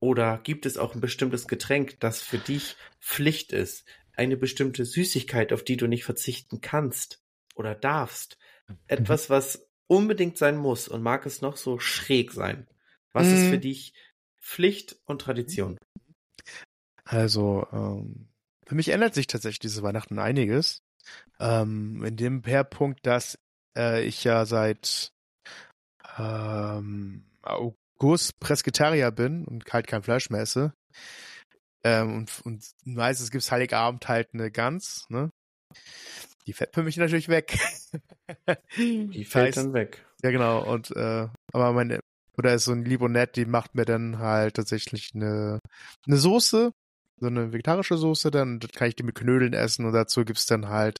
[0.00, 3.84] Oder gibt es auch ein bestimmtes Getränk, das für dich Pflicht ist?
[4.20, 7.22] Eine bestimmte Süßigkeit, auf die du nicht verzichten kannst
[7.54, 8.36] oder darfst?
[8.68, 8.76] Mhm.
[8.86, 12.68] Etwas, was unbedingt sein muss und mag es noch so schräg sein.
[13.14, 13.34] Was mhm.
[13.34, 13.60] ist für mhm.
[13.62, 13.94] dich
[14.42, 15.78] Pflicht und Tradition?
[17.04, 18.28] Also, ähm,
[18.66, 20.82] für mich ändert sich tatsächlich diese Weihnachten einiges.
[21.38, 23.38] Ähm, in dem Punkt, dass
[23.74, 25.14] äh, ich ja seit
[26.18, 30.74] ähm, August Presketarier bin und halt kein Fleisch mehr esse.
[31.84, 35.30] Ähm, und, und meistens gibt's Heiligabend halt eine Gans, ne?
[36.46, 37.58] Die fällt für mich natürlich weg.
[38.76, 40.04] die fällt dann weg.
[40.22, 40.62] Ja, genau.
[40.70, 42.00] Und äh, aber meine
[42.36, 45.60] oder ist so ein Libonett, die macht mir dann halt tatsächlich eine
[46.06, 46.72] eine Soße,
[47.20, 50.68] so eine vegetarische Soße, dann kann ich die mit Knödeln essen und dazu gibt's dann
[50.68, 50.98] halt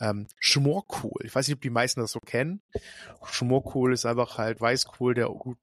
[0.00, 1.24] ähm, Schmorkohl.
[1.24, 2.60] Ich weiß nicht, ob die meisten das so kennen.
[3.24, 5.58] Schmorkohl ist einfach halt Weißkohl, der gut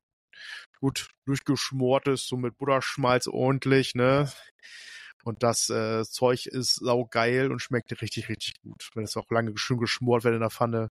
[0.80, 4.32] gut durchgeschmort ist, so mit Butterschmalz ordentlich, ne?
[5.24, 8.90] Und das äh, Zeug ist saugeil und schmeckt richtig, richtig gut.
[8.96, 10.90] Wenn es auch lange schön geschmort wird in der Pfanne.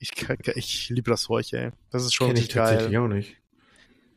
[0.00, 0.12] Ich,
[0.56, 1.70] ich liebe das Zeug, ey.
[1.90, 2.72] Das ist schon Kenn ich geil.
[2.72, 3.36] tatsächlich auch nicht.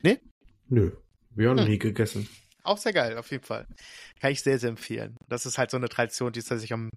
[0.02, 0.20] Nee?
[0.68, 0.92] Nö.
[1.32, 1.68] Wir haben hm.
[1.68, 2.28] nie gegessen.
[2.64, 3.68] Auch sehr geil, auf jeden Fall.
[4.20, 5.16] Kann ich sehr, sehr empfehlen.
[5.28, 6.90] Das ist halt so eine Tradition, die es sich am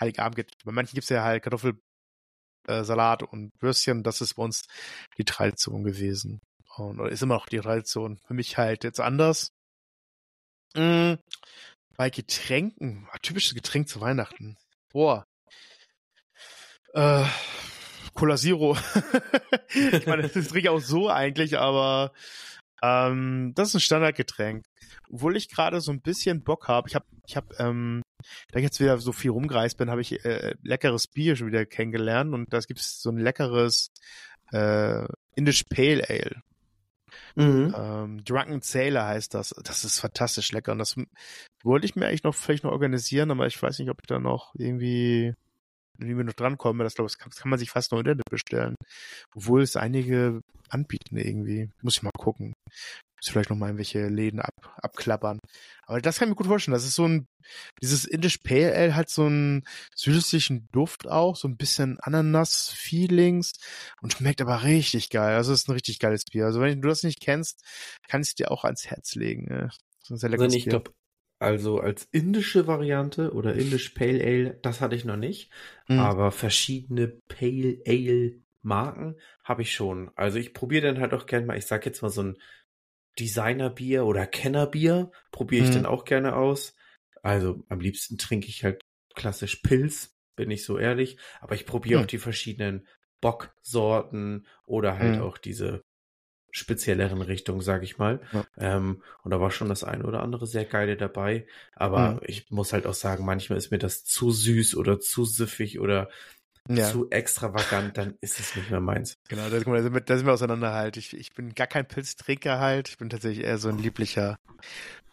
[0.00, 0.54] Heiligabend gibt.
[0.64, 4.02] Bei manchen gibt es ja halt Kartoffelsalat äh, und Würstchen.
[4.02, 4.66] Das ist bei uns
[5.18, 6.40] die Tradition gewesen.
[6.76, 8.18] Und ist immer noch die Tradition.
[8.26, 9.52] Für mich halt jetzt anders.
[10.74, 11.18] Mhm.
[11.96, 14.56] bei Getränken, typisches Getränk zu Weihnachten.
[14.92, 15.26] Boah.
[16.94, 17.24] Äh,
[18.14, 18.76] Cola Zero.
[19.92, 22.12] ich meine, das trinke ich auch so eigentlich, aber
[22.82, 24.64] ähm, das ist ein Standardgetränk.
[25.10, 26.88] Obwohl ich gerade so ein bisschen Bock habe.
[26.88, 28.02] Ich habe, ich habe, ähm,
[28.50, 31.66] da ich jetzt wieder so viel rumgereist bin, habe ich äh, leckeres Bier schon wieder
[31.66, 33.90] kennengelernt und da gibt es so ein leckeres
[34.52, 35.04] äh,
[35.34, 36.42] Indisch Pale Ale.
[37.34, 37.74] Mhm.
[37.76, 39.54] Ähm, Drunken Sailor heißt das.
[39.62, 40.72] Das ist fantastisch lecker.
[40.72, 40.96] Und das
[41.62, 44.18] wollte ich mir eigentlich noch vielleicht noch organisieren, aber ich weiß nicht, ob ich da
[44.18, 45.34] noch irgendwie
[46.00, 48.74] wie wir noch glaube ich, das kann man sich fast nur Internet bestellen.
[49.34, 51.70] Obwohl es einige anbieten irgendwie.
[51.82, 52.54] Muss ich mal gucken.
[53.22, 55.38] Vielleicht noch mal irgendwelche Läden ab, abklappern.
[55.82, 56.74] Aber das kann ich mir gut vorstellen.
[56.74, 57.26] Das ist so ein,
[57.82, 63.52] dieses Indisch Pale Ale hat so einen süßlichen Duft auch, so ein bisschen Ananas-Feelings
[64.00, 65.36] und schmeckt aber richtig geil.
[65.36, 66.46] Also es ist ein richtig geiles Bier.
[66.46, 67.62] Also wenn du das nicht kennst,
[68.08, 69.46] kann ich es dir auch ans Herz legen.
[69.48, 70.92] Das ist ein sehr leckeres also ich glaube,
[71.40, 75.50] also als indische Variante oder indisch Pale Ale, das hatte ich noch nicht.
[75.88, 75.98] Mhm.
[75.98, 80.10] Aber verschiedene Pale Ale Marken habe ich schon.
[80.16, 82.36] Also ich probiere dann halt auch gerne mal, ich sag jetzt mal so ein
[83.18, 85.74] Designerbier oder Kennerbier, probiere ich mhm.
[85.74, 86.74] dann auch gerne aus.
[87.22, 88.82] Also am liebsten trinke ich halt
[89.14, 91.18] klassisch Pilz, bin ich so ehrlich.
[91.40, 92.04] Aber ich probiere mhm.
[92.04, 92.86] auch die verschiedenen
[93.20, 95.22] Bocksorten oder halt mhm.
[95.22, 95.82] auch diese
[96.52, 98.20] spezielleren Richtung, sag ich mal.
[98.32, 98.46] Ja.
[98.56, 101.46] Ähm, und da war schon das eine oder andere sehr geile dabei.
[101.74, 102.20] Aber mhm.
[102.26, 106.08] ich muss halt auch sagen, manchmal ist mir das zu süß oder zu süffig oder
[106.68, 106.88] ja.
[106.88, 109.18] zu extravagant, dann ist es nicht mehr meins.
[109.28, 110.96] Genau, da, da, sind, wir, da sind wir auseinander halt.
[110.96, 112.88] Ich, ich bin gar kein Pilztrinker halt.
[112.88, 114.38] Ich bin tatsächlich eher so ein lieblicher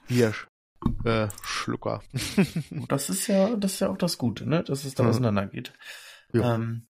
[0.08, 2.02] Bierschlucker.
[2.38, 4.64] Äh, das ist ja, das ist ja auch das Gute, ne?
[4.64, 5.10] Dass es da mhm.
[5.10, 5.74] auseinander geht.
[6.34, 6.56] Ja.
[6.56, 6.88] Ähm,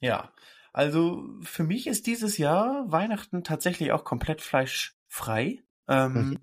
[0.00, 0.32] ja.
[0.72, 5.62] Also für mich ist dieses Jahr Weihnachten tatsächlich auch komplett fleischfrei.
[5.88, 6.38] Ähm, mhm.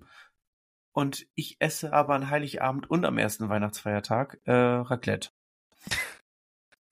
[0.92, 5.30] Und ich esse aber an Heiligabend und am ersten Weihnachtsfeiertag äh, Raclette.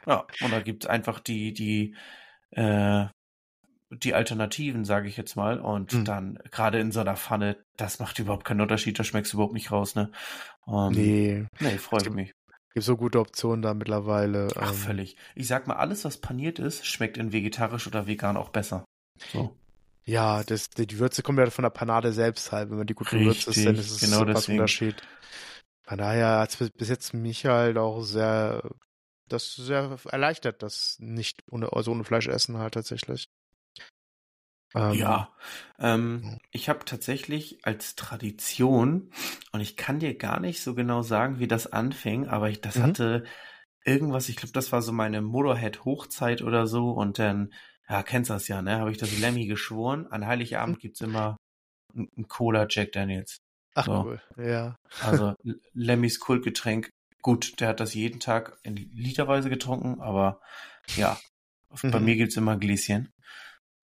[0.07, 1.97] Ja, und da gibt's einfach die, die,
[2.51, 3.07] äh,
[3.91, 5.61] die Alternativen, sage ich jetzt mal.
[5.61, 6.05] Und mhm.
[6.05, 9.55] dann gerade in so einer Pfanne, das macht überhaupt keinen Unterschied, da schmeckst du überhaupt
[9.55, 10.11] nicht raus, ne?
[10.65, 11.47] Um, nee.
[11.61, 12.33] Nee, freut mich
[12.77, 14.49] gibt so gute Optionen da mittlerweile.
[14.55, 14.77] Ach, ähm.
[14.77, 15.17] völlig.
[15.35, 18.85] Ich sag mal, alles, was paniert ist, schmeckt in vegetarisch oder vegan auch besser.
[19.33, 19.57] So.
[20.05, 22.69] Ja, das, die Würze kommt ja von der Panade selbst halt.
[22.69, 25.03] Wenn man die gut gewürzt ist, dann ist es genau so ein Unterschied.
[25.89, 28.63] Von daher hat es bis jetzt mich halt auch sehr,
[29.29, 33.29] das sehr erleichtert, das nicht ohne, also ohne Fleisch essen halt tatsächlich.
[34.75, 35.33] Ähm, ja,
[35.79, 39.11] ähm, ich habe tatsächlich als Tradition,
[39.53, 42.77] und ich kann dir gar nicht so genau sagen, wie das anfing, aber ich, das
[42.77, 42.83] mhm.
[42.83, 43.25] hatte
[43.85, 47.55] irgendwas, ich glaube, das war so meine Motorhead-Hochzeit oder so, und dann,
[47.89, 50.09] ja, kennst das ja, ne, habe ich das Lemmy geschworen.
[50.09, 50.81] An Heiligabend mhm.
[50.81, 51.37] gibt's immer
[51.95, 53.39] ein Cola Jack Daniels.
[53.75, 54.05] Ach so.
[54.05, 54.77] cool, ja.
[55.03, 55.35] Also
[55.73, 56.91] Lemmys Kultgetränk.
[57.23, 60.41] Gut, der hat das jeden Tag in literweise getrunken, aber
[60.97, 61.19] ja,
[61.83, 61.91] mhm.
[61.91, 63.13] bei mir gibt's immer Gläschen.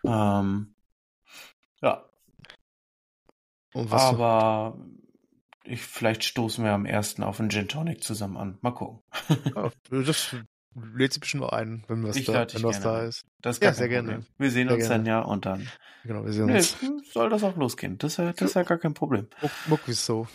[0.04, 0.74] Ähm,
[1.80, 2.04] ja.
[3.74, 4.78] Aber
[5.64, 8.58] ich, vielleicht stoßen wir am ersten auf einen Gin Tonic zusammen an.
[8.60, 9.02] Mal gucken.
[9.54, 10.36] Ja, das
[10.74, 13.26] lädt sich bestimmt mal ein, wenn was, da, wenn was da ist.
[13.40, 14.06] Das ist ja, sehr Problem.
[14.06, 14.26] gerne.
[14.38, 15.04] Wir sehen sehr uns gerne.
[15.04, 15.68] dann ja und dann.
[16.04, 16.76] Genau, wir sehen nee, uns.
[17.12, 17.98] Soll das auch losgehen.
[17.98, 19.28] Das ist ja, das ist ja gar kein Problem.
[19.66, 20.26] Muckwi so.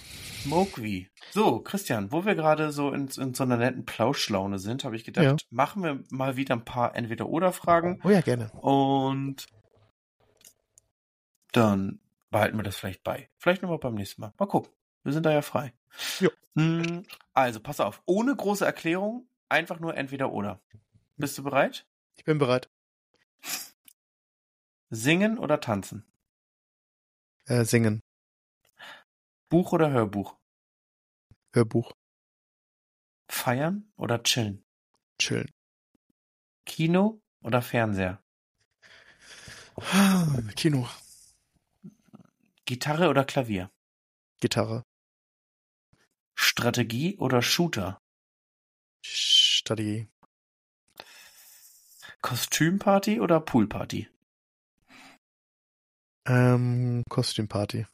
[0.45, 1.09] Muckwi.
[1.31, 5.03] So, Christian, wo wir gerade so in, in so einer netten Plauschlaune sind, habe ich
[5.03, 5.35] gedacht, ja.
[5.49, 8.01] machen wir mal wieder ein paar Entweder-Oder-Fragen.
[8.03, 8.49] Oh ja, gerne.
[8.51, 9.47] Und
[11.51, 13.29] dann behalten wir das vielleicht bei.
[13.37, 14.33] Vielleicht nochmal beim nächsten Mal.
[14.37, 14.71] Mal gucken.
[15.03, 15.73] Wir sind da ja frei.
[16.19, 16.29] Ja.
[16.55, 18.01] Hm, also, pass auf.
[18.05, 20.61] Ohne große Erklärung, einfach nur entweder oder.
[21.17, 21.87] Bist du bereit?
[22.17, 22.69] Ich bin bereit.
[24.89, 26.05] Singen oder tanzen?
[27.45, 28.01] Äh, singen.
[29.49, 30.37] Buch oder Hörbuch?
[31.53, 31.91] Hörbuch.
[33.29, 34.63] Feiern oder chillen?
[35.19, 35.51] Chillen.
[36.65, 38.21] Kino oder Fernseher?
[40.55, 40.87] Kino.
[42.65, 43.71] Gitarre oder Klavier?
[44.39, 44.83] Gitarre.
[46.35, 47.97] Strategie oder Shooter?
[49.67, 50.07] Strategie.
[52.21, 54.07] Kostümparty oder Poolparty?
[56.25, 57.85] Ähm, Kostümparty.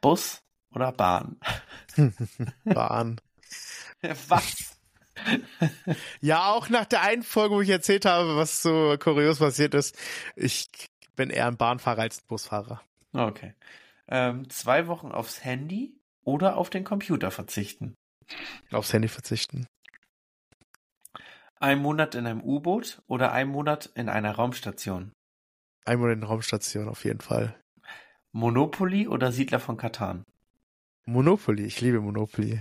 [0.00, 0.42] Bus
[0.74, 1.38] oder Bahn?
[2.64, 3.20] Bahn.
[4.28, 4.76] Was?
[6.20, 9.96] ja, auch nach der einen Folge, wo ich erzählt habe, was so kurios passiert ist.
[10.34, 10.66] Ich
[11.14, 12.82] bin eher ein Bahnfahrer als ein Busfahrer.
[13.12, 13.54] Okay.
[14.08, 17.94] Ähm, zwei Wochen aufs Handy oder auf den Computer verzichten?
[18.70, 19.66] Aufs Handy verzichten.
[21.60, 25.12] Ein Monat in einem U-Boot oder ein Monat in einer Raumstation?
[25.84, 27.58] Ein Monat in einer Raumstation, auf jeden Fall.
[28.32, 30.24] Monopoly oder Siedler von Katan?
[31.06, 32.60] Monopoly, ich liebe Monopoly.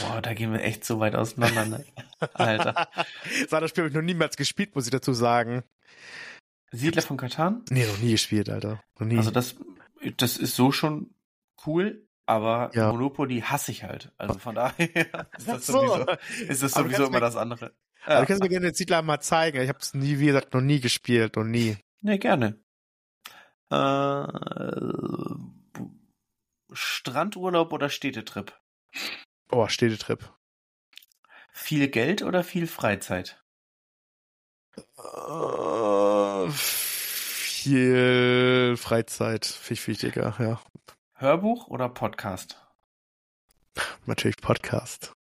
[0.00, 1.84] Boah, da gehen wir echt so weit auseinander, ne?
[2.34, 2.88] Alter.
[3.50, 5.62] das Spiel habe ich noch niemals gespielt, muss ich dazu sagen.
[6.70, 7.64] Siedler von Katan?
[7.70, 8.82] Nee, noch nie gespielt, Alter.
[8.98, 9.16] Noch nie.
[9.16, 9.56] Also das,
[10.16, 11.14] das ist so schon
[11.66, 12.90] cool, aber Ja.
[12.92, 14.12] Monopoly hasse ich halt.
[14.18, 14.78] Also von daher
[15.38, 15.80] ist das so.
[15.86, 16.06] sowieso,
[16.48, 17.74] ist das sowieso immer mir- das andere.
[18.04, 18.20] Aber Ja.
[18.20, 19.60] du kannst mir gerne den Siedler mal zeigen.
[19.62, 21.76] Ich habe es nie, wie gesagt, noch nie gespielt, noch nie.
[22.02, 22.60] Nee, gerne.
[23.70, 24.26] Äh,
[26.72, 28.52] Strandurlaub oder Städtetrip?
[29.50, 30.30] Oh, Städtetrip.
[31.52, 33.42] Viel Geld oder viel Freizeit?
[34.98, 40.60] Äh, viel Freizeit, viel wichtiger, ja.
[41.16, 42.60] Hörbuch oder Podcast?
[44.06, 45.12] Natürlich Podcast.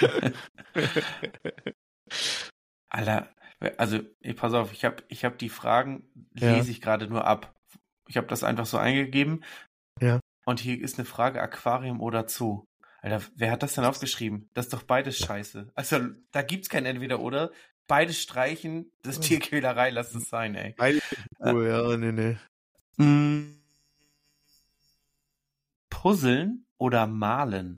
[2.88, 3.28] Alter,
[3.78, 6.04] also ey, pass auf, ich habe ich hab die Fragen,
[6.34, 6.54] Ja.
[6.54, 7.52] lese ich gerade nur ab.
[8.06, 9.42] Ich habe das einfach so eingegeben.
[10.00, 10.20] Ja.
[10.44, 12.64] Und hier ist eine Frage, Aquarium oder Zoo.
[13.00, 14.48] Alter, wer hat das denn aufgeschrieben?
[14.54, 15.72] Das ist doch beides scheiße.
[15.74, 15.98] Also,
[16.30, 17.50] da gibt's kein Entweder-Oder.
[17.88, 20.76] Beides streichen, das Tierquälerei, lass es sein, ey.
[21.44, 22.36] Cool, ja, nee, nee.
[23.04, 23.61] Mm.
[26.02, 27.76] Puzzeln oder malen?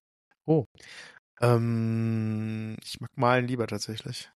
[1.43, 4.31] Ähm, ich mag malen lieber tatsächlich.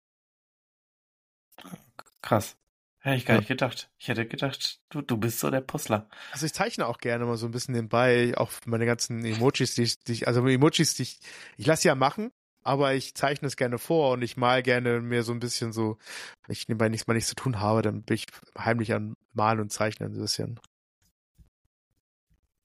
[2.24, 2.58] Krass.
[3.00, 3.40] Hätte ich gar Ja.
[3.42, 3.92] nicht gedacht.
[4.00, 6.10] Ich hätte gedacht, du, du bist so der Puzzler.
[6.32, 9.84] Also ich zeichne auch gerne mal so ein bisschen nebenbei, auch meine ganzen Emojis, die
[9.84, 11.20] ich, die ich also Emojis, die ich,
[11.58, 12.32] ich lasse ja machen,
[12.64, 16.00] aber ich zeichne es gerne vor und ich mal gerne mir so ein bisschen so,
[16.48, 18.26] wenn ich nebenbei nichts mal nichts zu tun habe, dann bin ich
[18.58, 20.60] heimlich an Malen und Zeichnen ein bisschen.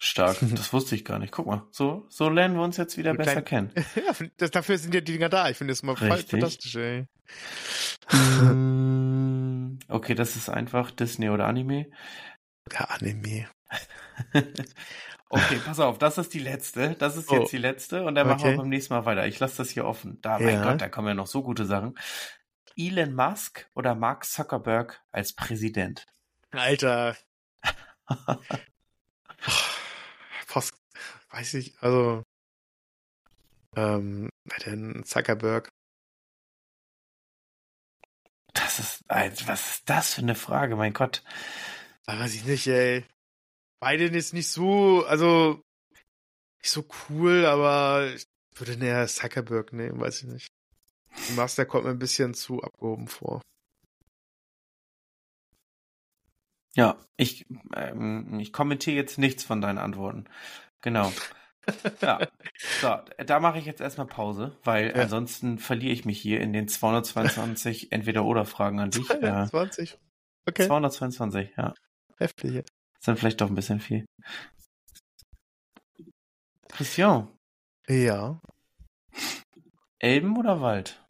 [0.02, 0.38] Stark.
[0.54, 1.30] Das wusste ich gar nicht.
[1.30, 3.86] Guck mal, so, so lernen wir uns jetzt wieder Mit besser kleinen- kennen.
[4.06, 5.48] ja, das, dafür sind ja die Dinger da.
[5.50, 7.06] Ich finde das mal voll fantastisch, ey.
[8.50, 11.86] Mm, okay, das ist einfach Disney oder Anime.
[12.72, 13.46] Der Anime.
[15.32, 16.96] Okay, pass auf, das ist die letzte.
[16.98, 17.36] Das ist Oh.
[17.38, 19.28] jetzt die letzte und dann machen wir beim nächsten Mal weiter.
[19.28, 20.18] Ich lasse das hier offen.
[20.22, 20.64] Da, mein Ja.
[20.64, 21.94] Gott, da kommen ja noch so gute Sachen.
[22.76, 26.04] Elon Musk oder Mark Zuckerberg als Präsident?
[26.50, 27.16] Alter.
[31.30, 32.22] Weiß ich, also,
[33.76, 34.28] ähm,
[34.66, 35.68] denn Zuckerberg.
[38.52, 41.22] Das ist, was ist das für eine Frage, mein Gott.
[42.06, 43.04] Ah, weiß ich nicht, ey.
[43.80, 45.62] Biden ist nicht so, also,
[46.62, 48.24] nicht so cool, aber ich
[48.56, 50.48] würde näher Zuckerberg nehmen, weiß ich nicht.
[51.36, 53.40] Master kommt mir ein bisschen zu abgehoben vor.
[56.74, 60.26] Ja, ich, ähm, ich kommentiere jetzt nichts von deinen Antworten.
[60.82, 61.12] Genau.
[62.00, 62.26] Ja,
[62.80, 65.02] so, da mache ich jetzt erstmal Pause, weil Ja.
[65.02, 69.08] ansonsten verliere ich mich hier in den 222 Entweder-Oder-Fragen an dich.
[69.10, 69.98] Äh, 20.
[70.48, 71.74] Okay, 222, ja.
[72.16, 72.54] heftig.
[72.54, 72.62] ja.
[72.98, 74.04] Sind vielleicht doch ein bisschen viel.
[76.68, 77.28] Christian,
[77.86, 78.40] Ja.
[79.98, 81.00] Elben oder Wald?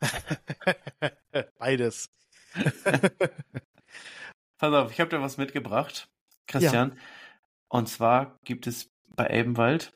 [1.58, 2.08] Beides.
[4.58, 6.08] Pass auf, ich habe dir was mitgebracht,
[6.46, 6.98] Christian.
[7.68, 9.92] Und zwar gibt es bei Elbenwald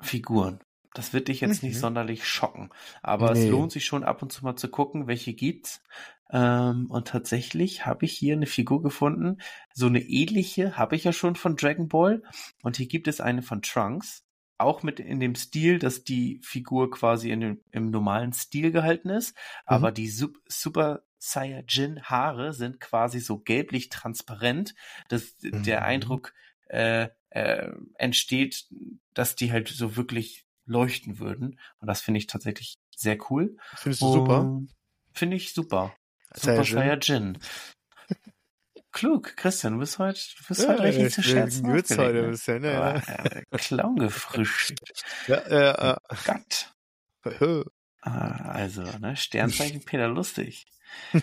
[0.00, 0.60] Figuren.
[0.94, 1.68] Das wird dich jetzt Mhm.
[1.68, 2.70] nicht sonderlich schocken,
[3.02, 3.50] aber es Nee.
[3.50, 5.82] lohnt sich schon ab und zu mal zu gucken, welche gibt's.
[6.30, 9.38] Ähm, und tatsächlich habe ich hier eine Figur gefunden.
[9.74, 12.22] So eine ähnliche habe ich ja schon von Dragon Ball.
[12.62, 14.24] Und hier gibt es eine von Trunks.
[14.58, 19.10] Auch mit in dem Stil, dass die Figur quasi in dem, im normalen Stil gehalten
[19.10, 19.36] ist.
[19.66, 24.74] Aber die Sup Super Saiyajin Haare sind quasi so gelblich transparent,
[25.08, 25.84] dass der Mhm.
[25.84, 26.32] Eindruck
[26.68, 28.66] äh, äh, entsteht,
[29.14, 31.60] dass die halt so wirklich leuchten würden.
[31.80, 33.56] Und das finde ich tatsächlich sehr cool.
[33.74, 34.40] Findest du super?
[34.40, 34.72] Und
[35.12, 35.94] Finde ich super.
[36.34, 37.38] Super Saiyajin.
[38.92, 42.00] Klug, Christian, du bist heute, du bist Ja, heute richtig ich zu Scherzen Gewürz heute
[42.00, 42.70] ein aufgelegt, bisschen, ne?
[42.70, 42.76] ne?
[42.78, 45.04] Aber, äh, Clown gefrühstückt.
[45.26, 45.36] Ja,
[45.92, 46.72] äh, Gott.
[47.24, 47.64] äh.
[48.02, 50.64] Also, ne, Sternzeichen Peter lustig.
[51.12, 51.22] Auf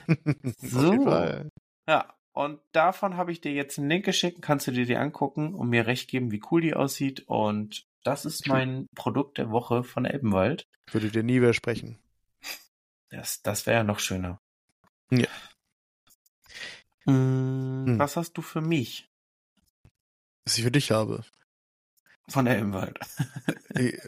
[0.61, 1.03] jeden So.
[1.03, 1.49] Fall.
[1.87, 5.53] Ja, und davon habe ich dir jetzt einen Link geschickt, kannst du dir die angucken
[5.53, 7.21] und mir recht geben, wie cool die aussieht.
[7.27, 10.67] Und das ist mein Produkt der Woche von Elbenwald.
[10.91, 11.97] Würde dir nie widersprechen.
[13.09, 14.39] Das, das wäre ja noch schöner.
[15.11, 15.27] Ja.
[17.05, 17.99] Mm, Hm.
[17.99, 19.09] Was hast du für mich
[20.45, 21.23] Was ich für dich habe.
[22.29, 22.99] von Elbenwald?
[23.75, 23.99] Ich,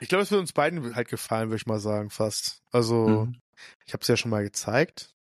[0.00, 2.60] ich glaube, es wird uns beiden halt gefallen, würde ich mal sagen, fast.
[2.72, 3.40] Also, Mhm.
[3.86, 5.14] ich habe es ja schon mal gezeigt.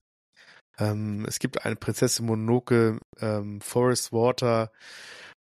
[0.79, 4.73] Ähm, es gibt eine Prinzessin Mononoke ähm, Forest Water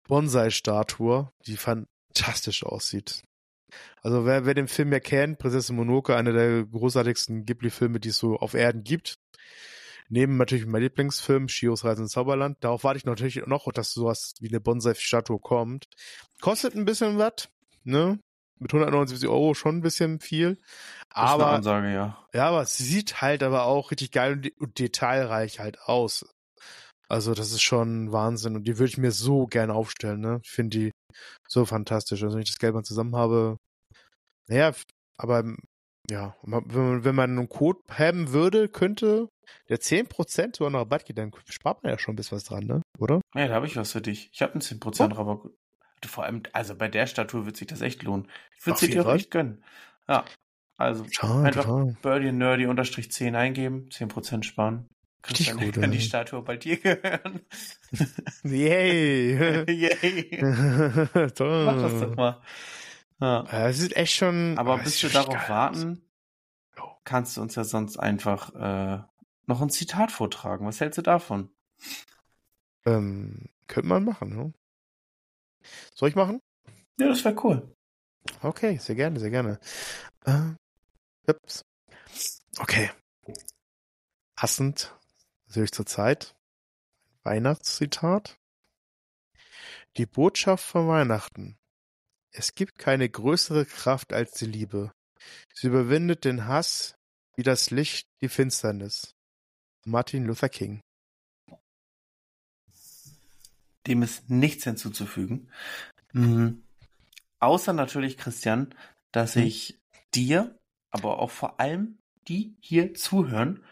[0.07, 3.23] Bonsai-Statue, die fantastisch aussieht.
[4.01, 8.17] Also wer, wer den Film ja kennt, Prinzessin Mononoke, einer der großartigsten Ghibli-Filme, die es
[8.17, 9.17] so auf Erden gibt.
[10.09, 12.57] Neben natürlich meinem Lieblingsfilm, Shios Reise ins Zauberland.
[12.59, 15.87] Darauf warte ich natürlich noch, dass sowas wie eine Bonsai-Statue kommt.
[16.41, 17.49] Kostet ein bisschen was,
[17.83, 18.19] ne?
[18.59, 20.57] Mit 179 Euro schon ein bisschen viel.
[21.09, 22.17] Aber, Ansage, ja.
[22.33, 26.25] ja, aber es sieht halt aber auch richtig geil und, und detailreich halt aus.
[27.09, 30.39] Also das ist schon Wahnsinn und die würde ich mir so gerne aufstellen, ne?
[30.43, 30.91] Ich finde die
[31.47, 32.23] so fantastisch.
[32.23, 33.57] Also wenn ich das Geld mal zusammen habe,
[34.47, 34.71] naja,
[35.17, 35.43] aber
[36.09, 39.29] ja, wenn man, einen Code haben würde, könnte
[39.69, 42.65] der 10% sogar noch Rabatt geht, dann spart man ja schon ein bisschen was dran,
[42.65, 42.81] ne?
[42.99, 43.21] Oder?
[43.35, 44.29] Ja, da habe ich was für dich.
[44.33, 45.15] Ich habe einen 10% oh.
[45.15, 45.51] Rabatt.
[46.05, 48.27] Vor allem, also bei der Statue wird sich das echt lohnen.
[48.57, 49.63] Ich würde sie dir auch echt gönnen.
[50.07, 50.25] Ja.
[50.77, 51.97] Also Schade, einfach schade.
[52.01, 54.89] Birdie Nerdy unterstrich 10 eingeben, 10% sparen.
[55.29, 56.01] Richtig Kann, gut, kann die.
[56.01, 57.41] Statue bei dir gehören.
[58.43, 59.63] Yay!
[59.69, 61.31] Yay.
[61.35, 61.65] Toll.
[61.65, 62.41] Mach das doch mal.
[63.21, 63.43] Ja.
[63.67, 64.57] Es ist echt schon.
[64.57, 66.01] Aber bis wir richtig darauf geil warten,
[67.05, 69.01] kannst du uns ja sonst einfach äh,
[69.45, 70.65] noch ein Zitat vortragen.
[70.65, 71.49] Was hältst du davon?
[72.85, 74.53] Ähm, könnte man machen, ne?
[75.95, 76.39] Soll ich machen?
[76.99, 77.75] Ja, das wäre cool.
[78.41, 79.59] Okay, sehr gerne, sehr gerne.
[80.25, 80.53] Äh,
[81.27, 81.63] ups.
[82.59, 82.91] Okay.
[84.35, 84.95] Passend
[85.47, 86.35] natürlich zur Zeit.
[87.23, 88.37] Weihnachtszitat.
[89.97, 91.57] Die Botschaft von Weihnachten.
[92.31, 94.91] Es gibt keine größere Kraft als die Liebe.
[95.53, 96.95] Sie überwindet den Hass
[97.35, 99.15] wie das Licht die Finsternis.
[99.85, 100.81] Martin Luther King.
[103.87, 105.49] Dem ist nichts hinzuzufügen.
[106.13, 106.63] Mhm.
[107.39, 108.73] Außer natürlich, Christian,
[109.11, 109.43] dass Hm.
[109.43, 109.81] ich
[110.13, 110.57] dir,
[110.91, 113.63] aber auch vor allem die hier zuhören,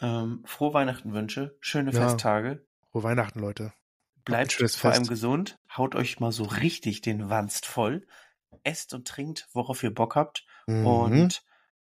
[0.00, 2.00] ähm, frohe Weihnachten wünsche, schöne Ja.
[2.08, 3.72] Festtage, Frohe Weihnachten, Leute.
[4.24, 5.10] bleibt vor allem Fest.
[5.10, 8.06] gesund, haut euch mal so richtig den Wanst voll,
[8.64, 10.86] esst und trinkt, worauf ihr Bock habt Mhm.
[10.86, 11.42] und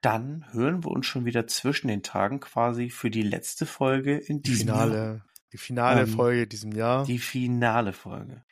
[0.02, 4.42] dann hören wir uns schon wieder zwischen den Tagen quasi für die letzte Folge in
[4.42, 5.22] die diesem Jahr.
[5.54, 7.06] Die finale Ähm, Folge diesem Jahr.
[7.06, 8.44] Die finale Folge.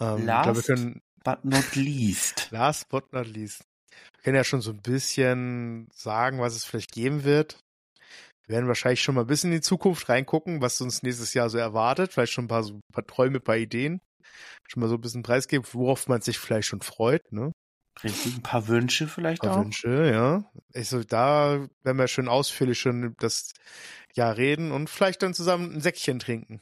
[0.00, 2.48] ähm, last- können But not least.
[2.52, 3.64] last but not least.
[4.16, 7.58] Wir können ja schon so ein bisschen sagen, was es vielleicht geben wird.
[8.46, 11.50] Wir werden wahrscheinlich schon mal ein bisschen in die Zukunft reingucken, was uns nächstes Jahr
[11.50, 12.12] so erwartet.
[12.12, 14.00] Vielleicht schon ein paar, so ein paar Träume, ein paar Ideen.
[14.68, 17.50] Schon mal so ein bisschen preisgeben, worauf man sich vielleicht schon freut, ne?
[18.04, 19.64] Richtig, ein paar Wünsche vielleicht Ein paar auch.
[19.64, 20.44] Wünsche, ja.
[20.74, 23.52] Also da werden wir schön ausführlich schon das
[24.16, 26.60] Jahr reden und vielleicht dann zusammen ein Säckchen trinken.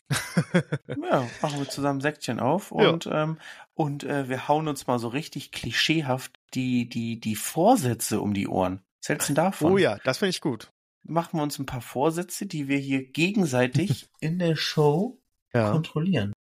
[0.89, 2.91] Ja, machen wir zusammen Säckchen auf Ja.
[2.91, 3.39] und, ähm,
[3.75, 8.49] und äh, wir hauen uns mal so richtig klischeehaft die, die, die Vorsätze um die
[8.49, 8.81] Ohren.
[9.01, 9.73] Was hältst du davon?
[9.73, 10.73] Oh ja, das finde ich gut.
[11.03, 15.21] Machen wir uns ein paar Vorsätze, die wir hier gegenseitig in der Show
[15.55, 15.71] Ja.
[15.71, 16.34] kontrollieren.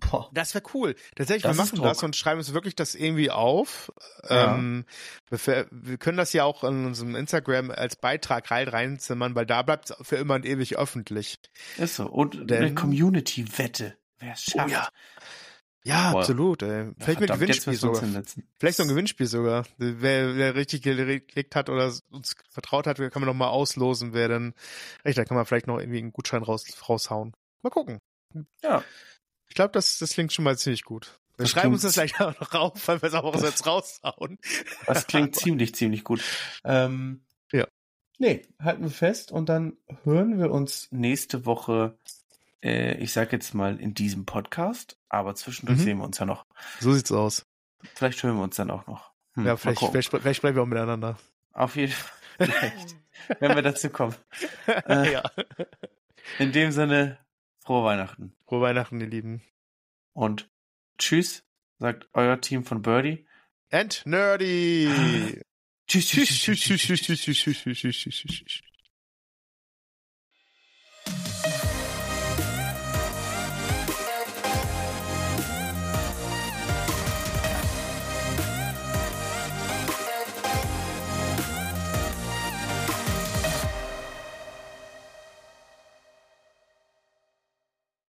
[0.00, 0.28] Boah.
[0.32, 0.94] Das wäre cool.
[1.14, 3.90] Tatsächlich, Das wir machen das und schreiben uns wirklich das irgendwie auf.
[4.28, 4.54] Ja.
[4.54, 4.84] Ähm,
[5.30, 9.62] wir, wir können das ja auch in unserem Instagram als Beitrag rein reinzimmern, weil da
[9.62, 11.38] bleibt es für immer und ewig öffentlich.
[11.78, 12.06] Ist so.
[12.08, 13.96] Und eine Denn- Community-Wette.
[14.18, 14.68] Wer es schafft.
[14.68, 14.88] Oh ja.
[15.84, 16.18] Ja, Boah.
[16.20, 16.62] absolut.
[16.62, 16.68] Ey.
[16.68, 18.22] Ja, Vielleicht mit verdammt, jetzt Gewinnspiel sogar.
[18.58, 19.64] Vielleicht so ein Gewinnspiel sogar.
[19.78, 24.28] Wer, wer richtig geklickt hat oder uns vertraut hat, kann man noch mal auslosen, wer
[24.28, 24.52] dann
[25.04, 27.34] recht, da kann man vielleicht noch irgendwie einen Gutschein raus, raushauen.
[27.62, 28.00] Mal gucken.
[28.64, 28.82] Ja.
[29.56, 31.18] Ich glaube, das, das klingt schon mal ziemlich gut.
[31.38, 34.38] Wir Das schreiben uns das gleich auch noch rauf, weil wir es auch jetzt raushauen.
[34.84, 36.22] Das klingt ziemlich, ziemlich gut.
[36.62, 37.66] Ähm, Ja.
[38.18, 41.98] Nee, halten wir fest und dann hören wir uns nächste Woche,
[42.62, 45.84] äh, ich sag jetzt mal in diesem Podcast, aber zwischendurch Mhm.
[45.84, 46.44] sehen wir uns ja noch.
[46.80, 47.46] So sieht's aus.
[47.94, 49.10] Vielleicht hören wir uns dann auch noch.
[49.36, 51.16] Hm, ja, vielleicht, vielleicht, vielleicht sprechen wir auch miteinander.
[51.54, 52.12] Auf jeden Fall.
[52.36, 52.96] Vielleicht.
[53.40, 54.14] wenn wir dazu kommen.
[54.66, 55.12] Äh.
[55.14, 55.22] ja.
[56.38, 57.16] In dem Sinne,
[57.66, 58.34] frohe Weihnachten.
[58.46, 59.42] Frohe Weihnachten, ihr Lieben.
[60.12, 60.48] Und
[60.98, 61.44] tschüss,
[61.78, 63.26] sagt euer Team von Birdie.
[63.70, 65.42] And nerdy.
[65.88, 68.65] Tschüss, tschüss, tschüss, tschüss, tschüss, tschüss, tschüss, tschüss, tschüss, tschüss, tschüss.